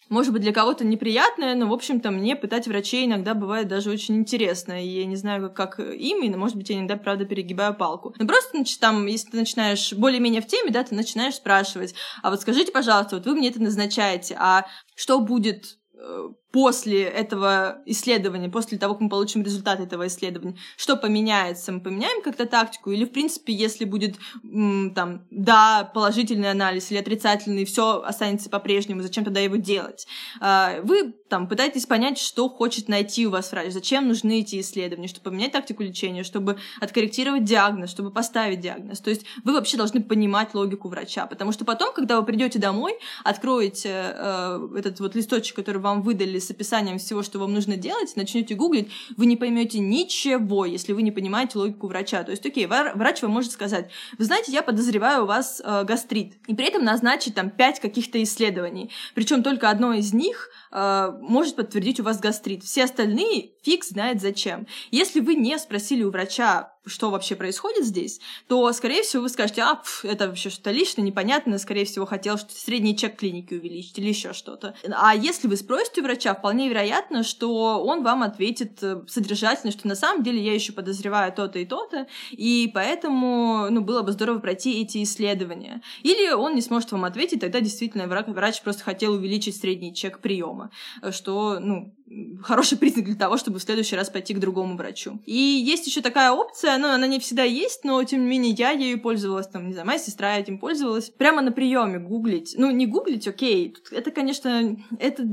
[0.09, 4.15] может быть, для кого-то неприятное, но, в общем-то, мне пытать врачей иногда бывает даже очень
[4.17, 4.83] интересно.
[4.83, 8.13] И я не знаю, как им, и, может быть, я иногда, правда, перегибаю палку.
[8.17, 11.93] Но просто, значит, там, если ты начинаешь более-менее в теме, да, ты начинаешь спрашивать,
[12.23, 14.65] а вот скажите, пожалуйста, вот вы мне это назначаете, а
[14.95, 20.95] что будет э, после этого исследования, после того, как мы получим результат этого исследования, что
[20.95, 21.71] поменяется?
[21.71, 22.89] Мы поменяем как-то тактику?
[22.89, 29.23] Или, в принципе, если будет там, да, положительный анализ или отрицательный, все останется по-прежнему, зачем
[29.23, 30.07] тогда его делать?
[30.41, 35.07] А, вы там пытаетесь понять, что хочет найти у вас врач, зачем нужны эти исследования,
[35.07, 38.99] чтобы поменять тактику лечения, чтобы откорректировать диагноз, чтобы поставить диагноз.
[38.99, 42.97] То есть вы вообще должны понимать логику врача, потому что потом, когда вы придете домой,
[43.23, 48.15] откроете э, этот вот листочек, который вам выдали с описанием всего, что вам нужно делать,
[48.15, 52.23] начнете гуглить, вы не поймете ничего, если вы не понимаете логику врача.
[52.23, 56.35] То есть, окей, врач вам может сказать, вы знаете, я подозреваю у вас э, гастрит,
[56.47, 61.55] и при этом назначить там пять каких-то исследований, причем только одно из них э, может
[61.55, 62.63] подтвердить у вас гастрит.
[62.63, 64.67] Все остальные фиг знает зачем.
[64.91, 69.61] Если вы не спросили у врача, что вообще происходит здесь, то, скорее всего, вы скажете,
[69.61, 73.97] а, пф, это вообще что-то личное, непонятно, скорее всего, хотел что средний чек клиники увеличить
[73.99, 74.75] или еще что-то.
[74.91, 79.95] А если вы спросите врача, вполне вероятно, что он вам ответит э, содержательно, что на
[79.95, 84.81] самом деле я еще подозреваю то-то и то-то, и поэтому, ну, было бы здорово пройти
[84.81, 85.81] эти исследования.
[86.03, 90.71] Или он не сможет вам ответить, тогда действительно врач просто хотел увеличить средний чек приема,
[91.11, 91.96] что, ну,
[92.43, 95.19] хороший признак для того, чтобы в следующий раз пойти к другому врачу.
[95.25, 98.71] И есть еще такая опция, ну, она не всегда есть, но тем не менее я
[98.71, 101.09] ею пользовалась, там, не знаю, моя сестра этим пользовалась.
[101.09, 102.55] Прямо на приеме гуглить.
[102.57, 103.75] Ну, не гуглить, окей.
[103.91, 105.23] Это, конечно, это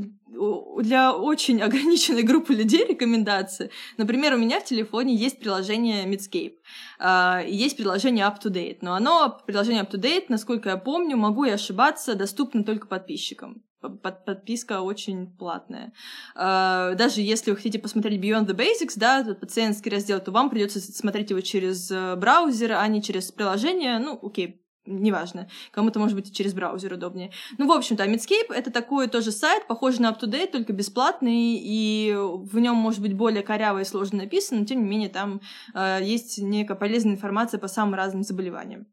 [0.78, 3.70] для очень ограниченной группы людей рекомендации.
[3.96, 6.54] Например, у меня в телефоне есть приложение Medscape,
[7.00, 12.64] uh, есть приложение UpToDate, но оно, приложение UpToDate, насколько я помню, могу я ошибаться, доступно
[12.64, 15.92] только подписчикам под, подписка очень платная.
[16.36, 20.80] Uh, даже если вы хотите посмотреть Beyond the Basics, да, пациентский раздел, то вам придется
[20.80, 23.98] смотреть его через э, браузер, а не через приложение.
[23.98, 27.32] Ну, окей, неважно, кому-то, может быть, и через браузер удобнее.
[27.58, 32.58] Ну, в общем-то, Medscape— это такой тоже сайт, похожий на UpToDate, только бесплатный, и в
[32.58, 35.40] нем может быть более коряво и сложно написано, но, тем не менее, там
[35.74, 38.86] э, есть некая полезная информация по самым разным заболеваниям.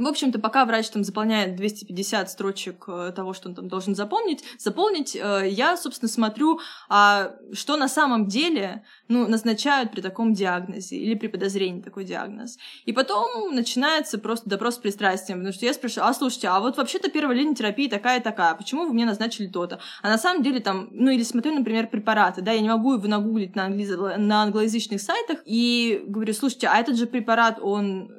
[0.00, 4.42] В общем-то, пока врач там заполняет 250 строчек э, того, что он там должен запомнить,
[4.58, 10.96] заполнить, э, я, собственно, смотрю, а что на самом деле ну, назначают при таком диагнозе
[10.96, 12.56] или при подозрении такой диагноз.
[12.86, 16.78] И потом начинается просто допрос с пристрастием, потому что я спрашиваю, а слушайте, а вот
[16.78, 19.80] вообще-то первая линия терапии такая-такая, почему вы мне назначили то-то?
[20.02, 23.06] А на самом деле там, ну или смотрю, например, препараты, да, я не могу его
[23.06, 23.90] нагуглить на, англиз...
[23.90, 28.10] на англоязычных сайтах и говорю, слушайте, а этот же препарат, он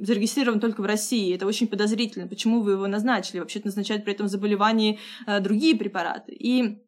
[0.00, 1.34] зарегистрирован только в России.
[1.34, 2.26] Это очень подозрительно.
[2.26, 3.38] Почему вы его назначили?
[3.38, 6.32] Вообще-то назначают при этом заболевании э, другие препараты.
[6.32, 6.82] И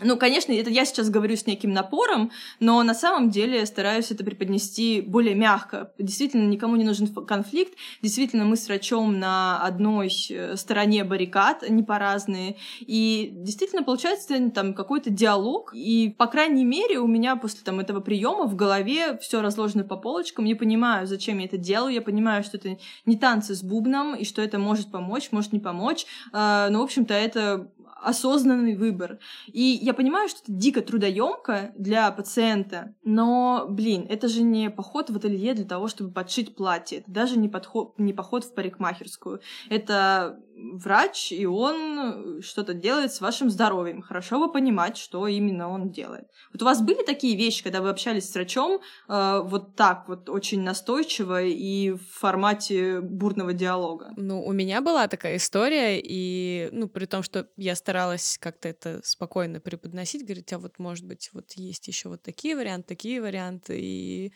[0.00, 4.24] ну, конечно, это я сейчас говорю с неким напором, но на самом деле стараюсь это
[4.24, 5.92] преподнести более мягко.
[5.98, 7.74] Действительно, никому не нужен конфликт.
[8.02, 12.56] Действительно, мы с врачом на одной э, стороне баррикад, а не по разные.
[12.80, 15.72] И действительно получается там какой-то диалог.
[15.76, 19.96] И, по крайней мере, у меня после там, этого приема в голове все разложено по
[19.96, 20.44] полочкам.
[20.44, 21.94] Я понимаю, зачем я это делаю.
[21.94, 25.60] Я понимаю, что это не танцы с бубном, и что это может помочь, может не
[25.60, 26.04] помочь.
[26.32, 29.18] А, но, в общем-то, это осознанный выбор.
[29.46, 35.10] И я понимаю, что это дико трудоемко для пациента, но, блин, это же не поход
[35.10, 36.98] в ателье для того, чтобы подшить платье.
[36.98, 39.40] Это даже не, подход, не поход в парикмахерскую.
[39.68, 40.38] Это
[40.72, 44.02] врач, и он что-то делает с вашим здоровьем.
[44.02, 46.24] Хорошо бы понимать, что именно он делает.
[46.52, 50.28] Вот у вас были такие вещи, когда вы общались с врачом э, вот так вот
[50.28, 54.12] очень настойчиво и в формате бурного диалога?
[54.16, 59.00] Ну, у меня была такая история, и, ну, при том, что я старалась как-то это
[59.04, 63.78] спокойно преподносить, говорить, а вот, может быть, вот есть еще вот такие варианты, такие варианты,
[63.80, 64.32] и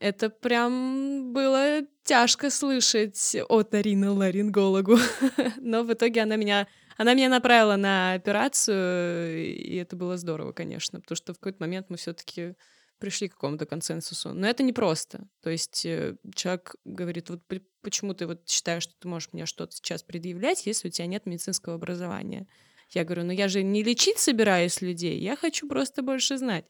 [0.00, 4.98] это прям было тяжко слышать от Арины ларингологу.
[5.56, 11.00] Но в итоге она меня, она меня направила на операцию, и это было здорово, конечно,
[11.00, 12.54] потому что в какой-то момент мы все-таки
[12.98, 14.32] пришли к какому-то консенсусу.
[14.32, 15.26] Но это непросто.
[15.42, 17.42] То есть э, человек говорит, вот
[17.82, 21.26] почему ты вот считаешь, что ты можешь мне что-то сейчас предъявлять, если у тебя нет
[21.26, 22.46] медицинского образования?
[22.90, 26.64] Я говорю, ну я же не лечить собираюсь людей, я хочу просто больше знать.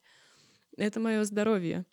[0.77, 1.85] Это мое здоровье.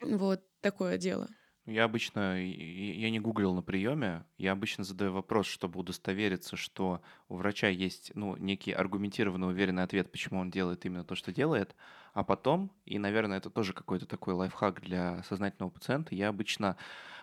[0.00, 1.28] Вот такое дело.
[1.66, 7.36] Я обычно, я не гуглил на приеме, я обычно задаю вопрос, чтобы удостовериться, что у
[7.36, 11.74] врача есть ну, некий аргументированный, уверенный ответ, почему он делает именно то, что делает,
[12.14, 16.76] а потом, и, наверное, это тоже какой-то такой лайфхак для сознательного пациента, я обычно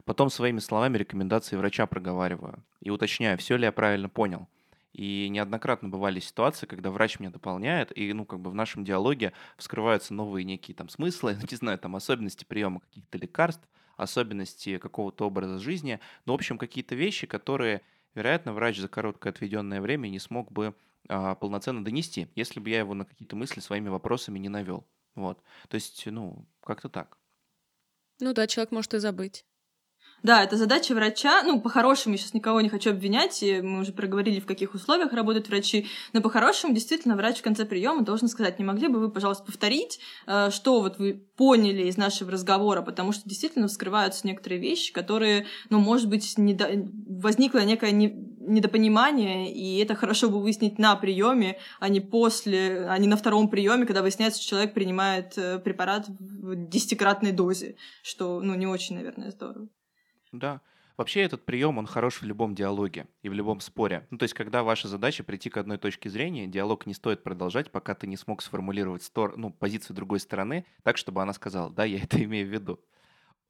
[0.04, 4.50] потом своими словами рекомендации врача проговариваю и уточняю, все ли я правильно понял.
[4.94, 9.34] И неоднократно бывали ситуации, когда врач меня дополняет, и, ну, как бы в нашем диалоге
[9.58, 15.60] вскрываются новые некие там смыслы, не знаю, там особенности приема каких-то лекарств, особенности какого-то образа
[15.60, 17.82] жизни, ну, в общем, какие-то вещи, которые,
[18.14, 20.76] вероятно, врач за короткое отведенное время не смог бы
[21.10, 24.88] а, полноценно донести, если бы я его на какие-то мысли своими вопросами не навел.
[25.16, 25.42] Вот.
[25.70, 27.18] То есть, ну, как-то так.
[28.20, 29.46] Ну да, человек может и забыть.
[30.24, 31.44] Да, это задача врача.
[31.44, 35.50] Ну, по-хорошему, я сейчас никого не хочу обвинять, мы уже проговорили, в каких условиях работают
[35.50, 39.44] врачи, но по-хорошему, действительно, врач в конце приема должен сказать, не могли бы вы, пожалуйста,
[39.44, 44.94] повторить, э, что вот вы поняли из нашего разговора, потому что действительно вскрываются некоторые вещи,
[44.94, 46.70] которые, ну, может быть, недо...
[47.08, 53.08] возникло некое недопонимание, и это хорошо бы выяснить на приеме, а не после, а не
[53.08, 58.56] на втором приеме, когда выясняется, что человек принимает э, препарат в десятикратной дозе, что, ну,
[58.56, 59.68] не очень, наверное, здорово.
[60.34, 60.62] Да.
[60.98, 64.06] Вообще этот прием, он хорош в любом диалоге и в любом споре.
[64.12, 67.72] Ну, то есть, когда ваша задача прийти к одной точке зрения, диалог не стоит продолжать,
[67.72, 69.38] пока ты не смог сформулировать стор...
[69.38, 72.80] ну, позицию другой стороны так, чтобы она сказала, да, я это имею в виду.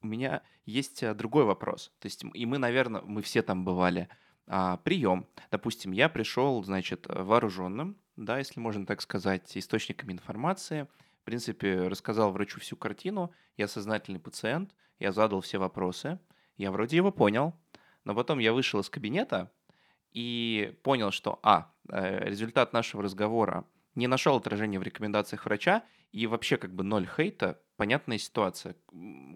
[0.02, 1.92] У меня есть э, другой вопрос.
[2.00, 4.10] То есть, и мы, наверное, мы все там бывали.
[4.48, 5.26] А, прием.
[5.52, 10.88] Допустим, я пришел, значит, вооруженным, да, если можно так сказать, источниками информации.
[11.22, 13.32] В принципе, рассказал врачу всю картину.
[13.56, 16.20] Я сознательный пациент, я задал все вопросы–
[16.58, 17.54] я вроде его понял,
[18.04, 19.52] но потом я вышел из кабинета
[20.12, 26.28] и понял, что, а, э, результат нашего разговора не нашел отражения в рекомендациях врача, и
[26.28, 28.76] вообще как бы ноль хейта, понятная ситуация.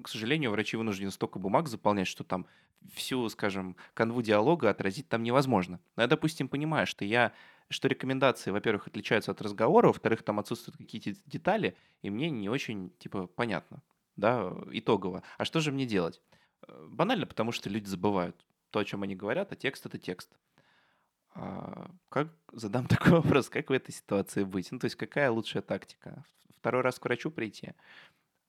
[0.04, 2.46] К сожалению, врачи вынуждены столько бумаг заполнять, что там
[2.94, 5.80] всю, скажем, канву диалога отразить там невозможно.
[5.96, 7.34] Но я, допустим, понимаю, что я
[7.70, 12.92] что рекомендации, во-первых, отличаются от разговора, во-вторых, там отсутствуют какие-то детали, и мне не очень,
[12.98, 13.82] типа, понятно,
[14.16, 15.24] да, итогово.
[15.38, 16.22] А что же мне делать?
[16.68, 18.36] Э, банально, потому что люди забывают
[18.72, 20.30] то, о чем они говорят, а текст— это текст.
[21.34, 24.72] А как, задам такой вопрос, как в этой ситуации быть?
[24.72, 26.24] Ну, то есть какая лучшая тактика?
[26.58, 27.74] Второй раз к врачу прийти?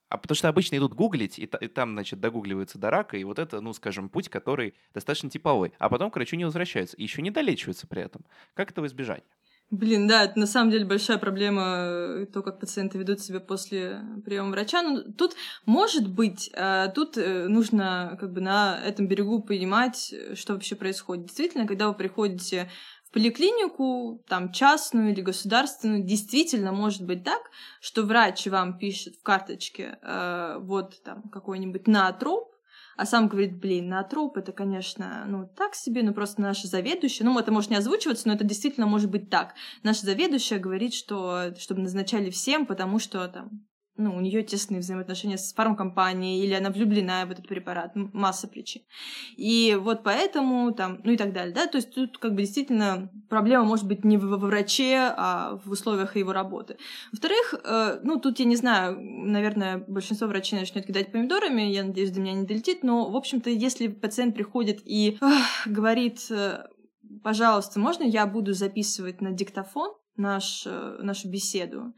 [0.08, 3.38] А потому что обычно идут гуглить, и, и там, значит, догугливаются до рака, и вот
[3.38, 5.74] это, ну, скажем, путь, который достаточно типовой.
[5.78, 8.24] А потом к врачу не возвращаются, и еще не долечиваются при этом.
[8.54, 9.24] Как этого избежать?
[9.70, 14.00] Блин, да, это на самом деле большая проблема, э, то, как пациенты ведут себя после
[14.24, 14.80] приема врача.
[14.80, 15.34] Но ну, тут,
[15.66, 21.26] может быть, э, тут э, нужно как бы на этом берегу понимать, что вообще происходит.
[21.26, 22.70] Действительно, когда вы приходите
[23.04, 27.42] в поликлинику, там, частную или государственную, действительно может быть так,
[27.82, 29.98] что врач вам пишет в карточке
[30.60, 32.47] вот там какой-нибудь натроп,
[32.98, 37.24] а сам говорит, блин, на труп это, конечно, ну, так себе, ну, просто наша заведующая,
[37.24, 39.54] ну, это может не озвучиваться, но это действительно может быть так.
[39.84, 43.67] Наша заведующая говорит, что чтобы назначали всем, потому что там
[43.98, 48.82] ну, у нее тесные взаимоотношения с фармкомпанией, или она влюблена в этот препарат, масса причин.
[49.36, 53.10] И вот поэтому там, ну и так далее, да, то есть тут как бы действительно
[53.28, 56.78] проблема может быть не во враче, а в условиях его работы.
[57.12, 62.10] Во-вторых, э, ну, тут я не знаю, наверное, большинство врачей начнет кидать помидорами, я надеюсь,
[62.10, 66.64] до меня не долетит, но, в общем-то, если пациент приходит и эх, говорит, э,
[67.22, 71.94] пожалуйста, можно я буду записывать на диктофон наш, э, нашу беседу,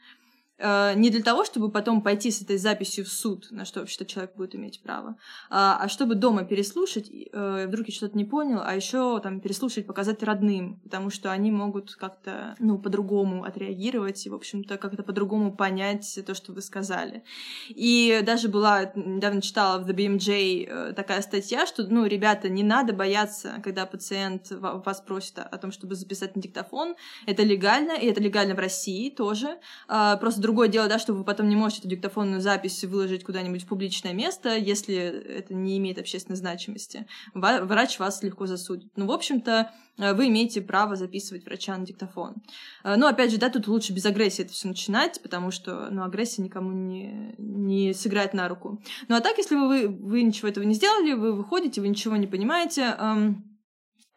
[0.60, 4.36] не для того, чтобы потом пойти с этой записью в суд, на что вообще-то человек
[4.36, 5.16] будет иметь право,
[5.48, 9.86] а, а чтобы дома переслушать, э, вдруг я что-то не понял, а еще там переслушать,
[9.86, 15.54] показать родным, потому что они могут как-то, ну, по-другому отреагировать и, в общем-то, как-то по-другому
[15.54, 17.22] понять то, что вы сказали.
[17.68, 22.62] И даже была, недавно читала в The BMJ э, такая статья, что, ну, ребята, не
[22.62, 26.96] надо бояться, когда пациент вас просит о том, чтобы записать на диктофон,
[27.26, 31.22] это легально, и это легально в России тоже, а, просто другое дело, да, что вы
[31.22, 35.96] потом не можете эту диктофонную запись выложить куда-нибудь в публичное место, если это не имеет
[35.96, 37.06] общественной значимости.
[37.34, 38.90] Врач вас легко засудит.
[38.96, 42.34] Ну, в общем-то, э, вы имеете право записывать врача на диктофон.
[42.82, 46.02] Э, ну, опять же, да, тут лучше без агрессии это все начинать, потому что, ну,
[46.02, 48.82] агрессия никому не, не сыграет на руку.
[49.06, 52.26] Ну, а так, если вы, вы ничего этого не сделали, вы выходите, вы ничего не
[52.26, 53.49] понимаете, эм,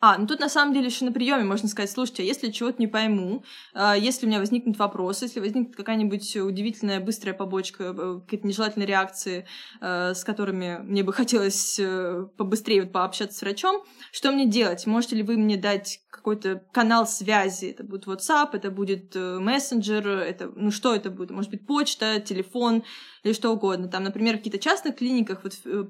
[0.05, 2.75] а, ну тут на самом деле еще на приеме можно сказать, слушайте, а если чего-то
[2.77, 8.19] не пойму, а, если у меня возникнут вопросы, если возникнет какая-нибудь удивительная быстрая побочка, э,
[8.25, 9.45] какие-то нежелательные реакции,
[9.79, 14.85] э, с которыми мне бы хотелось э, побыстрее вот пообщаться с врачом, что мне делать?
[14.87, 17.67] Можете ли вы мне дать какой-то канал связи?
[17.67, 21.31] Это будет WhatsApp, это будет мессенджер, это, ну что это будет?
[21.31, 22.83] Может быть, почта, телефон,
[23.23, 23.87] или что угодно.
[23.87, 25.85] Там, например, в каких-то частных клиниках, вот, э,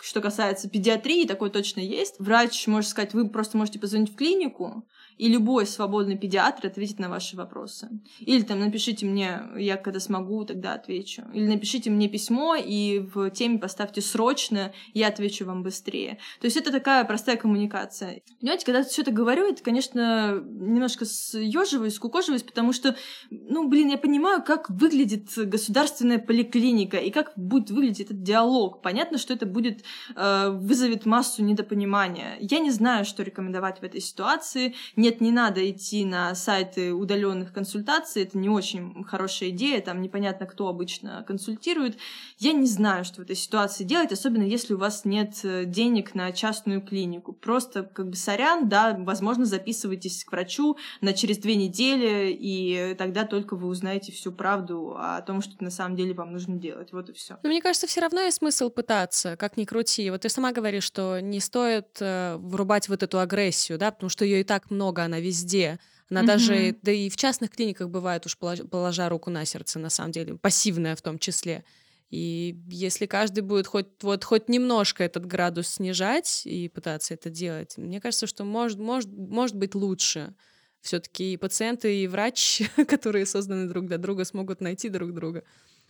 [0.00, 2.18] что касается педиатрии, такое точно есть.
[2.18, 4.86] Врач может сказать, вы просто можете позвонить в клинику,
[5.18, 7.88] и любой свободный педиатр ответит на ваши вопросы.
[8.20, 11.22] Или там напишите мне, я когда смогу, тогда отвечу.
[11.32, 16.18] Или напишите мне письмо, и в теме поставьте срочно, я отвечу вам быстрее.
[16.40, 18.22] То есть это такая простая коммуникация.
[18.40, 22.96] Понимаете, когда я все это говорю, это, конечно, немножко съеживаюсь, скукоживаюсь, потому что,
[23.30, 28.82] ну, блин, я понимаю, как выглядит государственная поликлиника и как будет выглядеть этот диалог.
[28.82, 29.82] Понятно, что это будет
[30.14, 32.36] э, вызовет массу недопонимания.
[32.40, 34.74] Я не знаю, что рекомендовать в этой ситуации.
[35.06, 40.46] Нет, не надо идти на сайты удаленных консультаций, это не очень хорошая идея, там непонятно,
[40.46, 41.96] кто обычно консультирует.
[42.38, 46.16] Я не знаю, что в этой ситуации делать, особенно если у вас нет э, денег
[46.16, 47.32] на частную клинику.
[47.32, 53.24] Просто как бы сорян, да, возможно, записывайтесь к врачу на через две недели, и тогда
[53.24, 56.92] только вы узнаете всю правду о том, что на самом деле вам нужно делать.
[56.92, 57.36] Вот и все.
[57.44, 60.10] Но мне кажется, все равно есть смысл пытаться, как ни крути.
[60.10, 64.24] Вот ты сама говоришь, что не стоит э, врубать вот эту агрессию, да, потому что
[64.24, 65.78] ее и так много, она везде.
[66.08, 66.26] Она mm-hmm.
[66.26, 70.36] даже, да и в частных клиниках бывает уж положа руку на сердце, на самом деле,
[70.36, 71.64] пассивная в том числе.
[72.10, 77.76] И если каждый будет хоть, вот, хоть немножко этот градус снижать и пытаться это делать,
[77.76, 80.34] мне кажется, что может, может, может быть лучше.
[80.80, 85.42] Все-таки и пациенты, и врач, которые созданы друг для друга, смогут найти друг друга.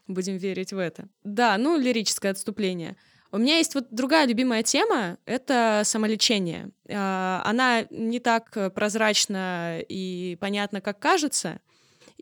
[0.07, 1.09] Будем верить в это.
[1.23, 2.97] Да, ну, лирическое отступление.
[3.33, 6.71] У меня есть вот другая любимая тема— это самолечение.
[6.89, 11.61] А, она не так прозрачна и понятна, как кажется.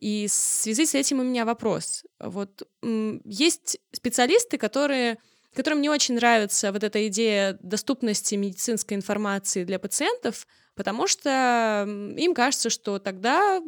[0.00, 2.04] И в связи с этим у меня вопрос.
[2.18, 5.18] Вот есть специалисты, которые
[5.54, 11.84] которым не очень нравится вот эта идея доступности медицинской информации для пациентов, потому что
[12.16, 13.62] им кажется, что тогда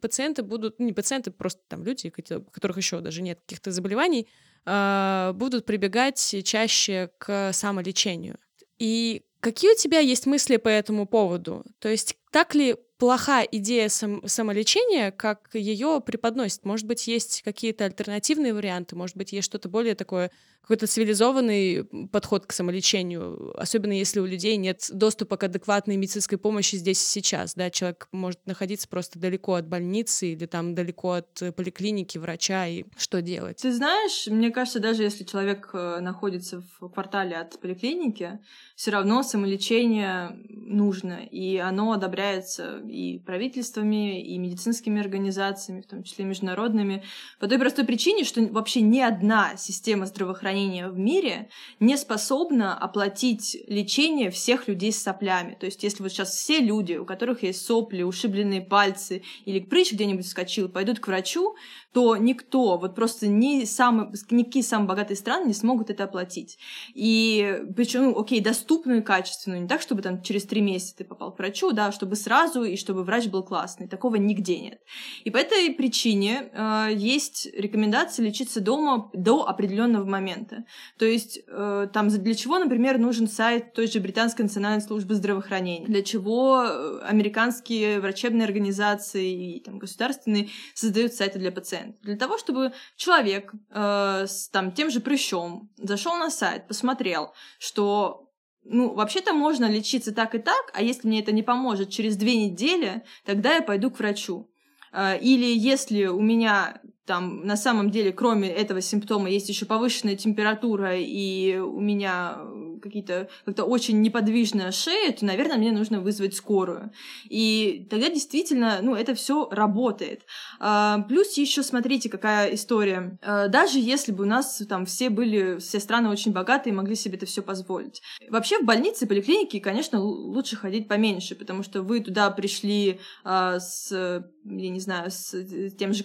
[0.00, 4.28] пациенты будут, ну, не пациенты, просто там люди, у которых еще даже нет каких-то заболеваний,
[4.64, 8.38] а, будут прибегать чаще к самолечению.
[8.78, 11.64] И какие у тебя есть мысли по этому поводу?
[11.78, 16.64] То есть так ли плоха идея сам, самолечения, как ее преподносит.
[16.64, 20.30] Может быть, есть какие-то альтернативные варианты, может быть, есть что-то более такое,
[20.62, 26.76] какой-то цивилизованный подход к самолечению, особенно если у людей нет доступа к адекватной медицинской помощи
[26.76, 31.42] здесь и сейчас, да, человек может находиться просто далеко от больницы или там далеко от
[31.56, 33.58] поликлиники, врача, и что делать?
[33.60, 38.38] Ты знаешь, мне кажется, даже если человек э, находится в квартале от поликлиники,
[38.76, 46.24] все равно самолечение нужно, и оно одобряется и правительствами, и медицинскими организациями, в том числе
[46.24, 47.02] международными,
[47.40, 51.48] по той простой причине, что вообще ни одна система здравоохранения в мире
[51.80, 55.56] не способна оплатить лечение всех людей с соплями.
[55.58, 59.92] То есть если вот сейчас все люди, у которых есть сопли, ушибленные пальцы или прыщ
[59.92, 61.54] где-нибудь вскочил, пойдут к врачу,
[61.92, 66.58] то никто, вот просто ни самые, никакие самые богатые страны не смогут это оплатить.
[66.94, 71.04] И причем, ну, окей, доступную и качественную, не так, чтобы там через три месяца ты
[71.04, 73.88] попал к врачу, да, чтобы сразу и чтобы врач был классный.
[73.88, 74.80] Такого нигде нет.
[75.24, 80.64] И по этой причине э, есть рекомендация лечиться дома до определенного момента.
[80.98, 85.86] То есть э, там для чего, например, нужен сайт той же Британской национальной службы здравоохранения,
[85.86, 92.00] для чего э, американские врачебные организации и там, государственные создают сайты для пациентов контент.
[92.02, 98.28] Для того, чтобы человек э, с там, тем же прыщом зашел на сайт, посмотрел, что
[98.64, 102.36] ну, вообще-то можно лечиться так и так, а если мне это не поможет через две
[102.36, 104.48] недели, тогда я пойду к врачу.
[104.92, 110.16] Э, или если у меня там на самом деле, кроме этого симптома, есть еще повышенная
[110.16, 112.38] температура, и у меня
[112.82, 116.92] какие-то как-то очень неподвижная шея, то, наверное, мне нужно вызвать скорую.
[117.28, 120.22] И тогда действительно, ну, это все работает.
[120.60, 123.18] А, плюс еще смотрите, какая история.
[123.22, 126.94] А, даже если бы у нас там все были, все страны очень богатые и могли
[126.94, 128.02] себе это все позволить.
[128.28, 133.90] Вообще в больнице, поликлинике, конечно, лучше ходить поменьше, потому что вы туда пришли а, с,
[133.92, 135.30] я не знаю, с
[135.78, 136.02] тем же,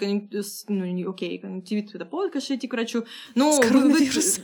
[0.67, 3.05] ну, окей, конъюнктивит, туда повод, конечно, идти к врачу.
[3.35, 3.89] Ну, вы,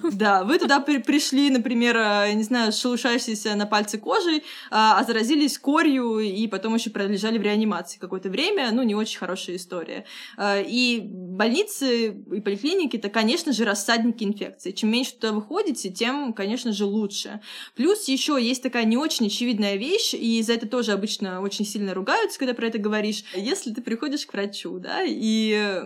[0.02, 1.98] вы, да, вы туда при, пришли, например,
[2.32, 7.42] не знаю, шелушащейся на пальце кожей, а, а заразились корью и потом еще пролежали в
[7.42, 8.72] реанимации какое-то время.
[8.72, 10.06] Ну, не очень хорошая история.
[10.38, 14.72] А, и больницы и поликлиники это, конечно же, рассадники инфекции.
[14.72, 17.42] Чем меньше туда вы ходите, тем, конечно же, лучше.
[17.76, 21.94] Плюс еще есть такая не очень очевидная вещь, и за это тоже обычно очень сильно
[21.94, 23.24] ругаются, когда про это говоришь.
[23.36, 25.82] Если ты приходишь к врачу, да, и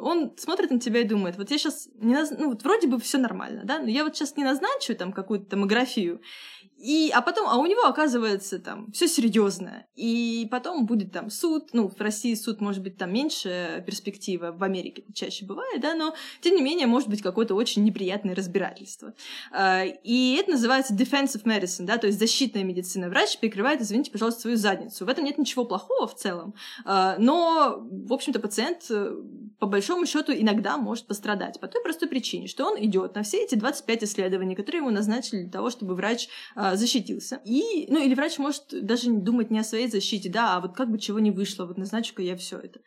[0.00, 2.30] он смотрит на тебя и думает, вот я сейчас не наз...
[2.36, 5.46] ну вот вроде бы все нормально, да, но я вот сейчас не назначу там какую-то
[5.46, 6.21] томографию, фотографию.
[6.80, 9.84] И, а потом, а у него оказывается там все серьезно.
[9.96, 11.70] И потом будет там суд.
[11.72, 16.14] Ну, в России суд может быть там меньше перспектива, в Америке чаще бывает, да, но
[16.40, 19.12] тем не менее может быть какое-то очень неприятное разбирательство.
[19.52, 23.10] А, и это называется defensive medicine, да, то есть защитная медицина.
[23.10, 25.04] Врач перекрывает, извините, пожалуйста, свою задницу.
[25.04, 26.54] В этом нет ничего плохого в целом.
[26.86, 29.14] А, но, в общем-то, пациент э,
[29.58, 33.44] по большому счету иногда может пострадать по той простой причине, что он идет на все
[33.44, 36.28] эти 25 исследований, которые ему назначили для того, чтобы врач
[36.70, 37.40] а, защитился.
[37.44, 40.90] И, ну, или врач может даже думать не о своей защите, да, а вот как
[40.90, 42.80] бы чего не вышло, вот назначу-ка я все это.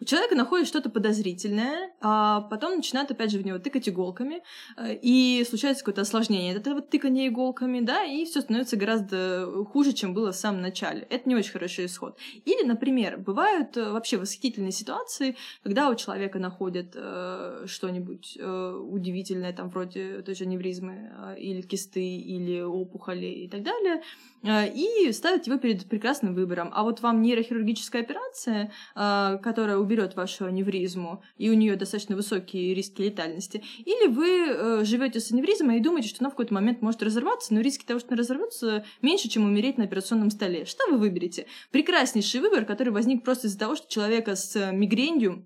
[0.00, 4.42] У человека находит что-то подозрительное, а потом начинают опять же в него тыкать иголками,
[4.76, 6.54] э, и случается какое-то осложнение.
[6.54, 11.06] Это вот тыкание иголками, да, и все становится гораздо хуже, чем было в самом начале.
[11.10, 12.18] Это не очень хороший исход.
[12.44, 19.52] Или, например, бывают э, вообще восхитительные ситуации, когда у человека находят э, что-нибудь э, удивительное,
[19.52, 24.02] там, вроде той же невризмы, э, или кисты, или опухоли и так далее,
[24.42, 26.70] э, и ставят его перед прекрасным выбором.
[26.72, 32.74] А вот вам нейрохирургическая операция, э, которая уберет вашу аневризму, и у нее достаточно высокие
[32.74, 36.82] риски летальности, или вы э, живете с аневризмой и думаете, что она в какой-то момент
[36.82, 40.64] может разорваться, но риски того, что она разорвется, меньше, чем умереть на операционном столе.
[40.64, 41.46] Что вы выберете?
[41.70, 45.44] Прекраснейший выбор, который возник просто из-за того, что человека с мигренью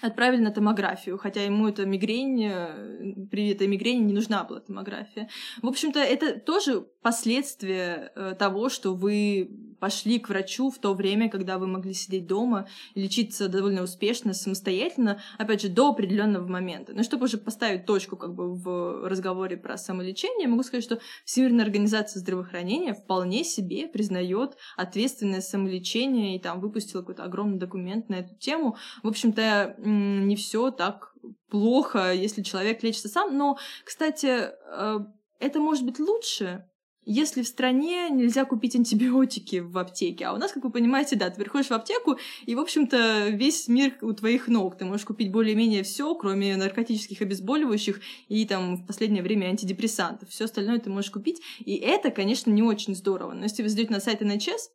[0.00, 5.28] отправили на томографию, хотя ему эта мигрень, э, при этой мигрени не нужна была томография.
[5.62, 11.28] В общем-то, это тоже последствия э, того, что вы пошли к врачу в то время,
[11.28, 16.92] когда вы могли сидеть дома и лечиться довольно успешно, самостоятельно, опять же, до определенного момента.
[16.94, 21.64] Но чтобы уже поставить точку как бы в разговоре про самолечение, могу сказать, что Всемирная
[21.64, 28.34] организация здравоохранения вполне себе признает ответственное самолечение и там выпустила какой-то огромный документ на эту
[28.36, 28.76] тему.
[29.02, 31.14] В общем-то, не все так
[31.48, 33.36] плохо, если человек лечится сам.
[33.36, 34.98] Но, кстати, э,
[35.38, 36.64] это может быть лучше,
[37.04, 41.30] если в стране нельзя купить антибиотики в аптеке, а у нас, как вы понимаете, да,
[41.30, 44.76] ты приходишь в аптеку, и, в общем-то, весь мир у твоих ног.
[44.76, 50.28] Ты можешь купить более-менее все, кроме наркотических обезболивающих и, там, в последнее время антидепрессантов.
[50.28, 53.32] Все остальное ты можешь купить, и это, конечно, не очень здорово.
[53.32, 54.68] Но если вы зайдете на сайт NHS,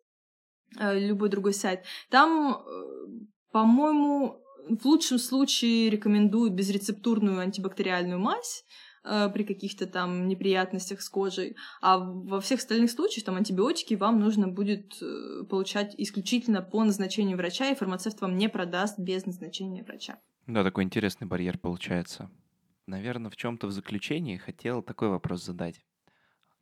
[0.80, 8.66] э, любой другой сайт, там, э, по-моему, в лучшем случае рекомендуют безрецептурную антибактериальную мазь,
[9.06, 14.20] э, при каких-то там неприятностях с кожей, а во всех остальных случаях там антибиотики вам
[14.20, 19.84] нужно будет э, получать исключительно по назначению врача, и фармацевт вам не продаст без назначения
[19.84, 20.20] врача.
[20.48, 22.30] Да, такой интересный барьер получается.
[22.88, 25.82] Наверное, в чем-то в заключении хотел такой вопрос задать.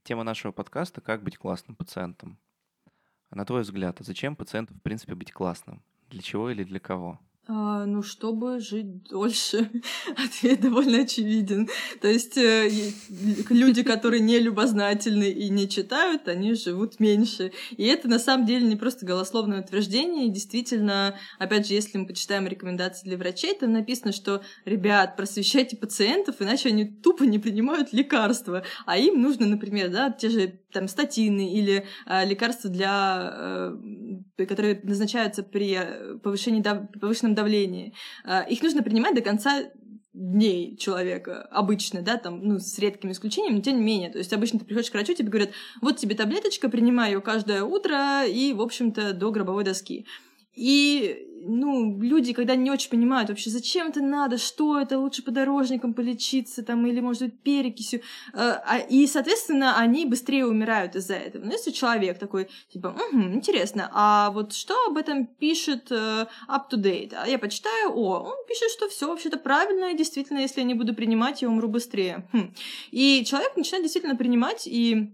[0.04, 2.40] Тема нашего подкаста «Как быть классным пациентом».
[3.30, 5.84] На твой взгляд, а зачем пациенту, в принципе, быть классным?
[6.10, 7.20] Для чего или для кого?
[7.46, 9.70] А, ну, чтобы жить дольше.
[10.16, 11.68] Ответ довольно очевиден.
[12.00, 12.70] То есть э,
[13.50, 17.52] люди, которые не любознательны и не читают, они живут меньше.
[17.76, 20.30] И это на самом деле не просто голословное утверждение.
[20.30, 26.38] Действительно, опять же, если мы почитаем рекомендации для врачей, там написано, что, ребят, просвещайте пациентов,
[26.40, 28.64] иначе они тупо не принимают лекарства.
[28.86, 33.76] А им нужно, например, да, те же там статины или э, лекарства для,
[34.38, 35.78] э, которые назначаются при
[36.24, 37.94] повышении, да, повышенном давлении.
[38.26, 39.64] Э, их нужно принимать до конца
[40.14, 44.12] дней человека обычно, да, там, ну, с редкими исключениями, но тем не менее.
[44.12, 45.50] То есть обычно ты приходишь к врачу, тебе говорят,
[45.82, 50.06] вот тебе таблеточка, принимай ее каждое утро и, в общем-то, до гробовой доски.
[50.56, 55.94] И ну, люди, когда не очень понимают вообще, зачем это надо, что это, лучше подорожником
[55.94, 58.02] полечиться, там, или, может быть, перекисью,
[58.34, 61.44] э, а, и, соответственно, они быстрее умирают из-за этого.
[61.44, 66.70] Но если человек такой, типа, угу, интересно, а вот что об этом пишет uh, up
[66.72, 67.14] to date?
[67.16, 70.74] А я почитаю, о, он пишет, что все вообще-то правильно, и действительно, если я не
[70.74, 72.28] буду принимать, я умру быстрее.
[72.34, 72.54] Хм.
[72.92, 75.14] И человек начинает действительно принимать, и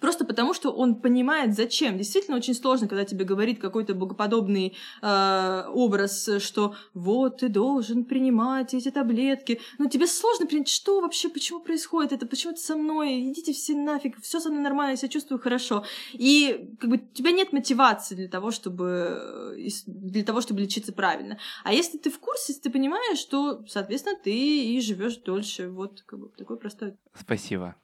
[0.00, 1.98] Просто потому, что он понимает, зачем.
[1.98, 8.74] Действительно, очень сложно, когда тебе говорит какой-то богоподобный э, образ, что вот ты должен принимать
[8.74, 9.60] эти таблетки.
[9.78, 13.74] Но тебе сложно принять, что вообще, почему происходит это, почему это со мной, идите все
[13.74, 15.84] нафиг, все со мной нормально, я себя чувствую хорошо.
[16.12, 20.92] И как бы у тебя нет мотивации для того, чтобы, э, для того, чтобы лечиться
[20.92, 21.38] правильно.
[21.64, 25.68] А если ты в курсе, если ты понимаешь, то, соответственно, ты и живешь дольше.
[25.68, 26.94] Вот как бы такой простой.
[27.14, 27.76] Спасибо.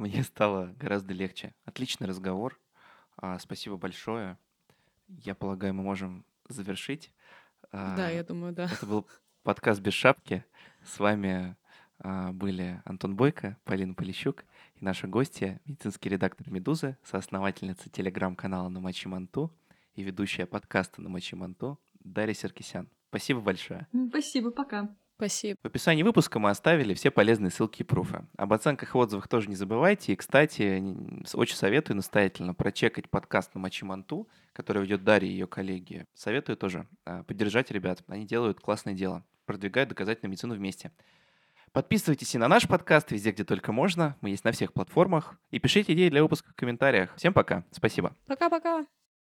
[0.00, 1.54] Мне стало гораздо легче.
[1.66, 2.58] Отличный разговор.
[3.18, 4.38] А, спасибо большое.
[5.08, 7.12] Я полагаю, мы можем завершить.
[7.70, 8.64] Да, а, я думаю, да.
[8.64, 9.06] Это был
[9.42, 10.42] подкаст «Без шапки».
[10.86, 11.54] С вами
[11.98, 14.46] а, были Антон Бойко, Полина Полищук
[14.76, 19.52] и наша гостья, медицинский редактор «Медузы», соосновательница телеграм-канала «Намочи Манту»
[19.96, 22.88] и ведущая подкаста «Намочи Манту» Дарья Серкисян.
[23.10, 23.86] Спасибо большое.
[24.08, 24.88] Спасибо, пока.
[25.20, 25.58] Спасибо.
[25.62, 28.24] В описании выпуска мы оставили все полезные ссылки и пруфы.
[28.38, 30.14] Об оценках и отзывах тоже не забывайте.
[30.14, 30.82] И, кстати,
[31.34, 36.06] очень советую настоятельно прочекать подкаст на Мочи Манту, который ведет Дарья и ее коллеги.
[36.14, 38.02] Советую тоже а, поддержать ребят.
[38.06, 39.22] Они делают классное дело.
[39.44, 40.90] Продвигают доказательную медицину вместе.
[41.72, 44.16] Подписывайтесь и на наш подкаст везде, где только можно.
[44.22, 45.38] Мы есть на всех платформах.
[45.50, 47.14] И пишите идеи для выпуска в комментариях.
[47.16, 47.64] Всем пока.
[47.72, 48.16] Спасибо.
[48.26, 48.86] Пока-пока.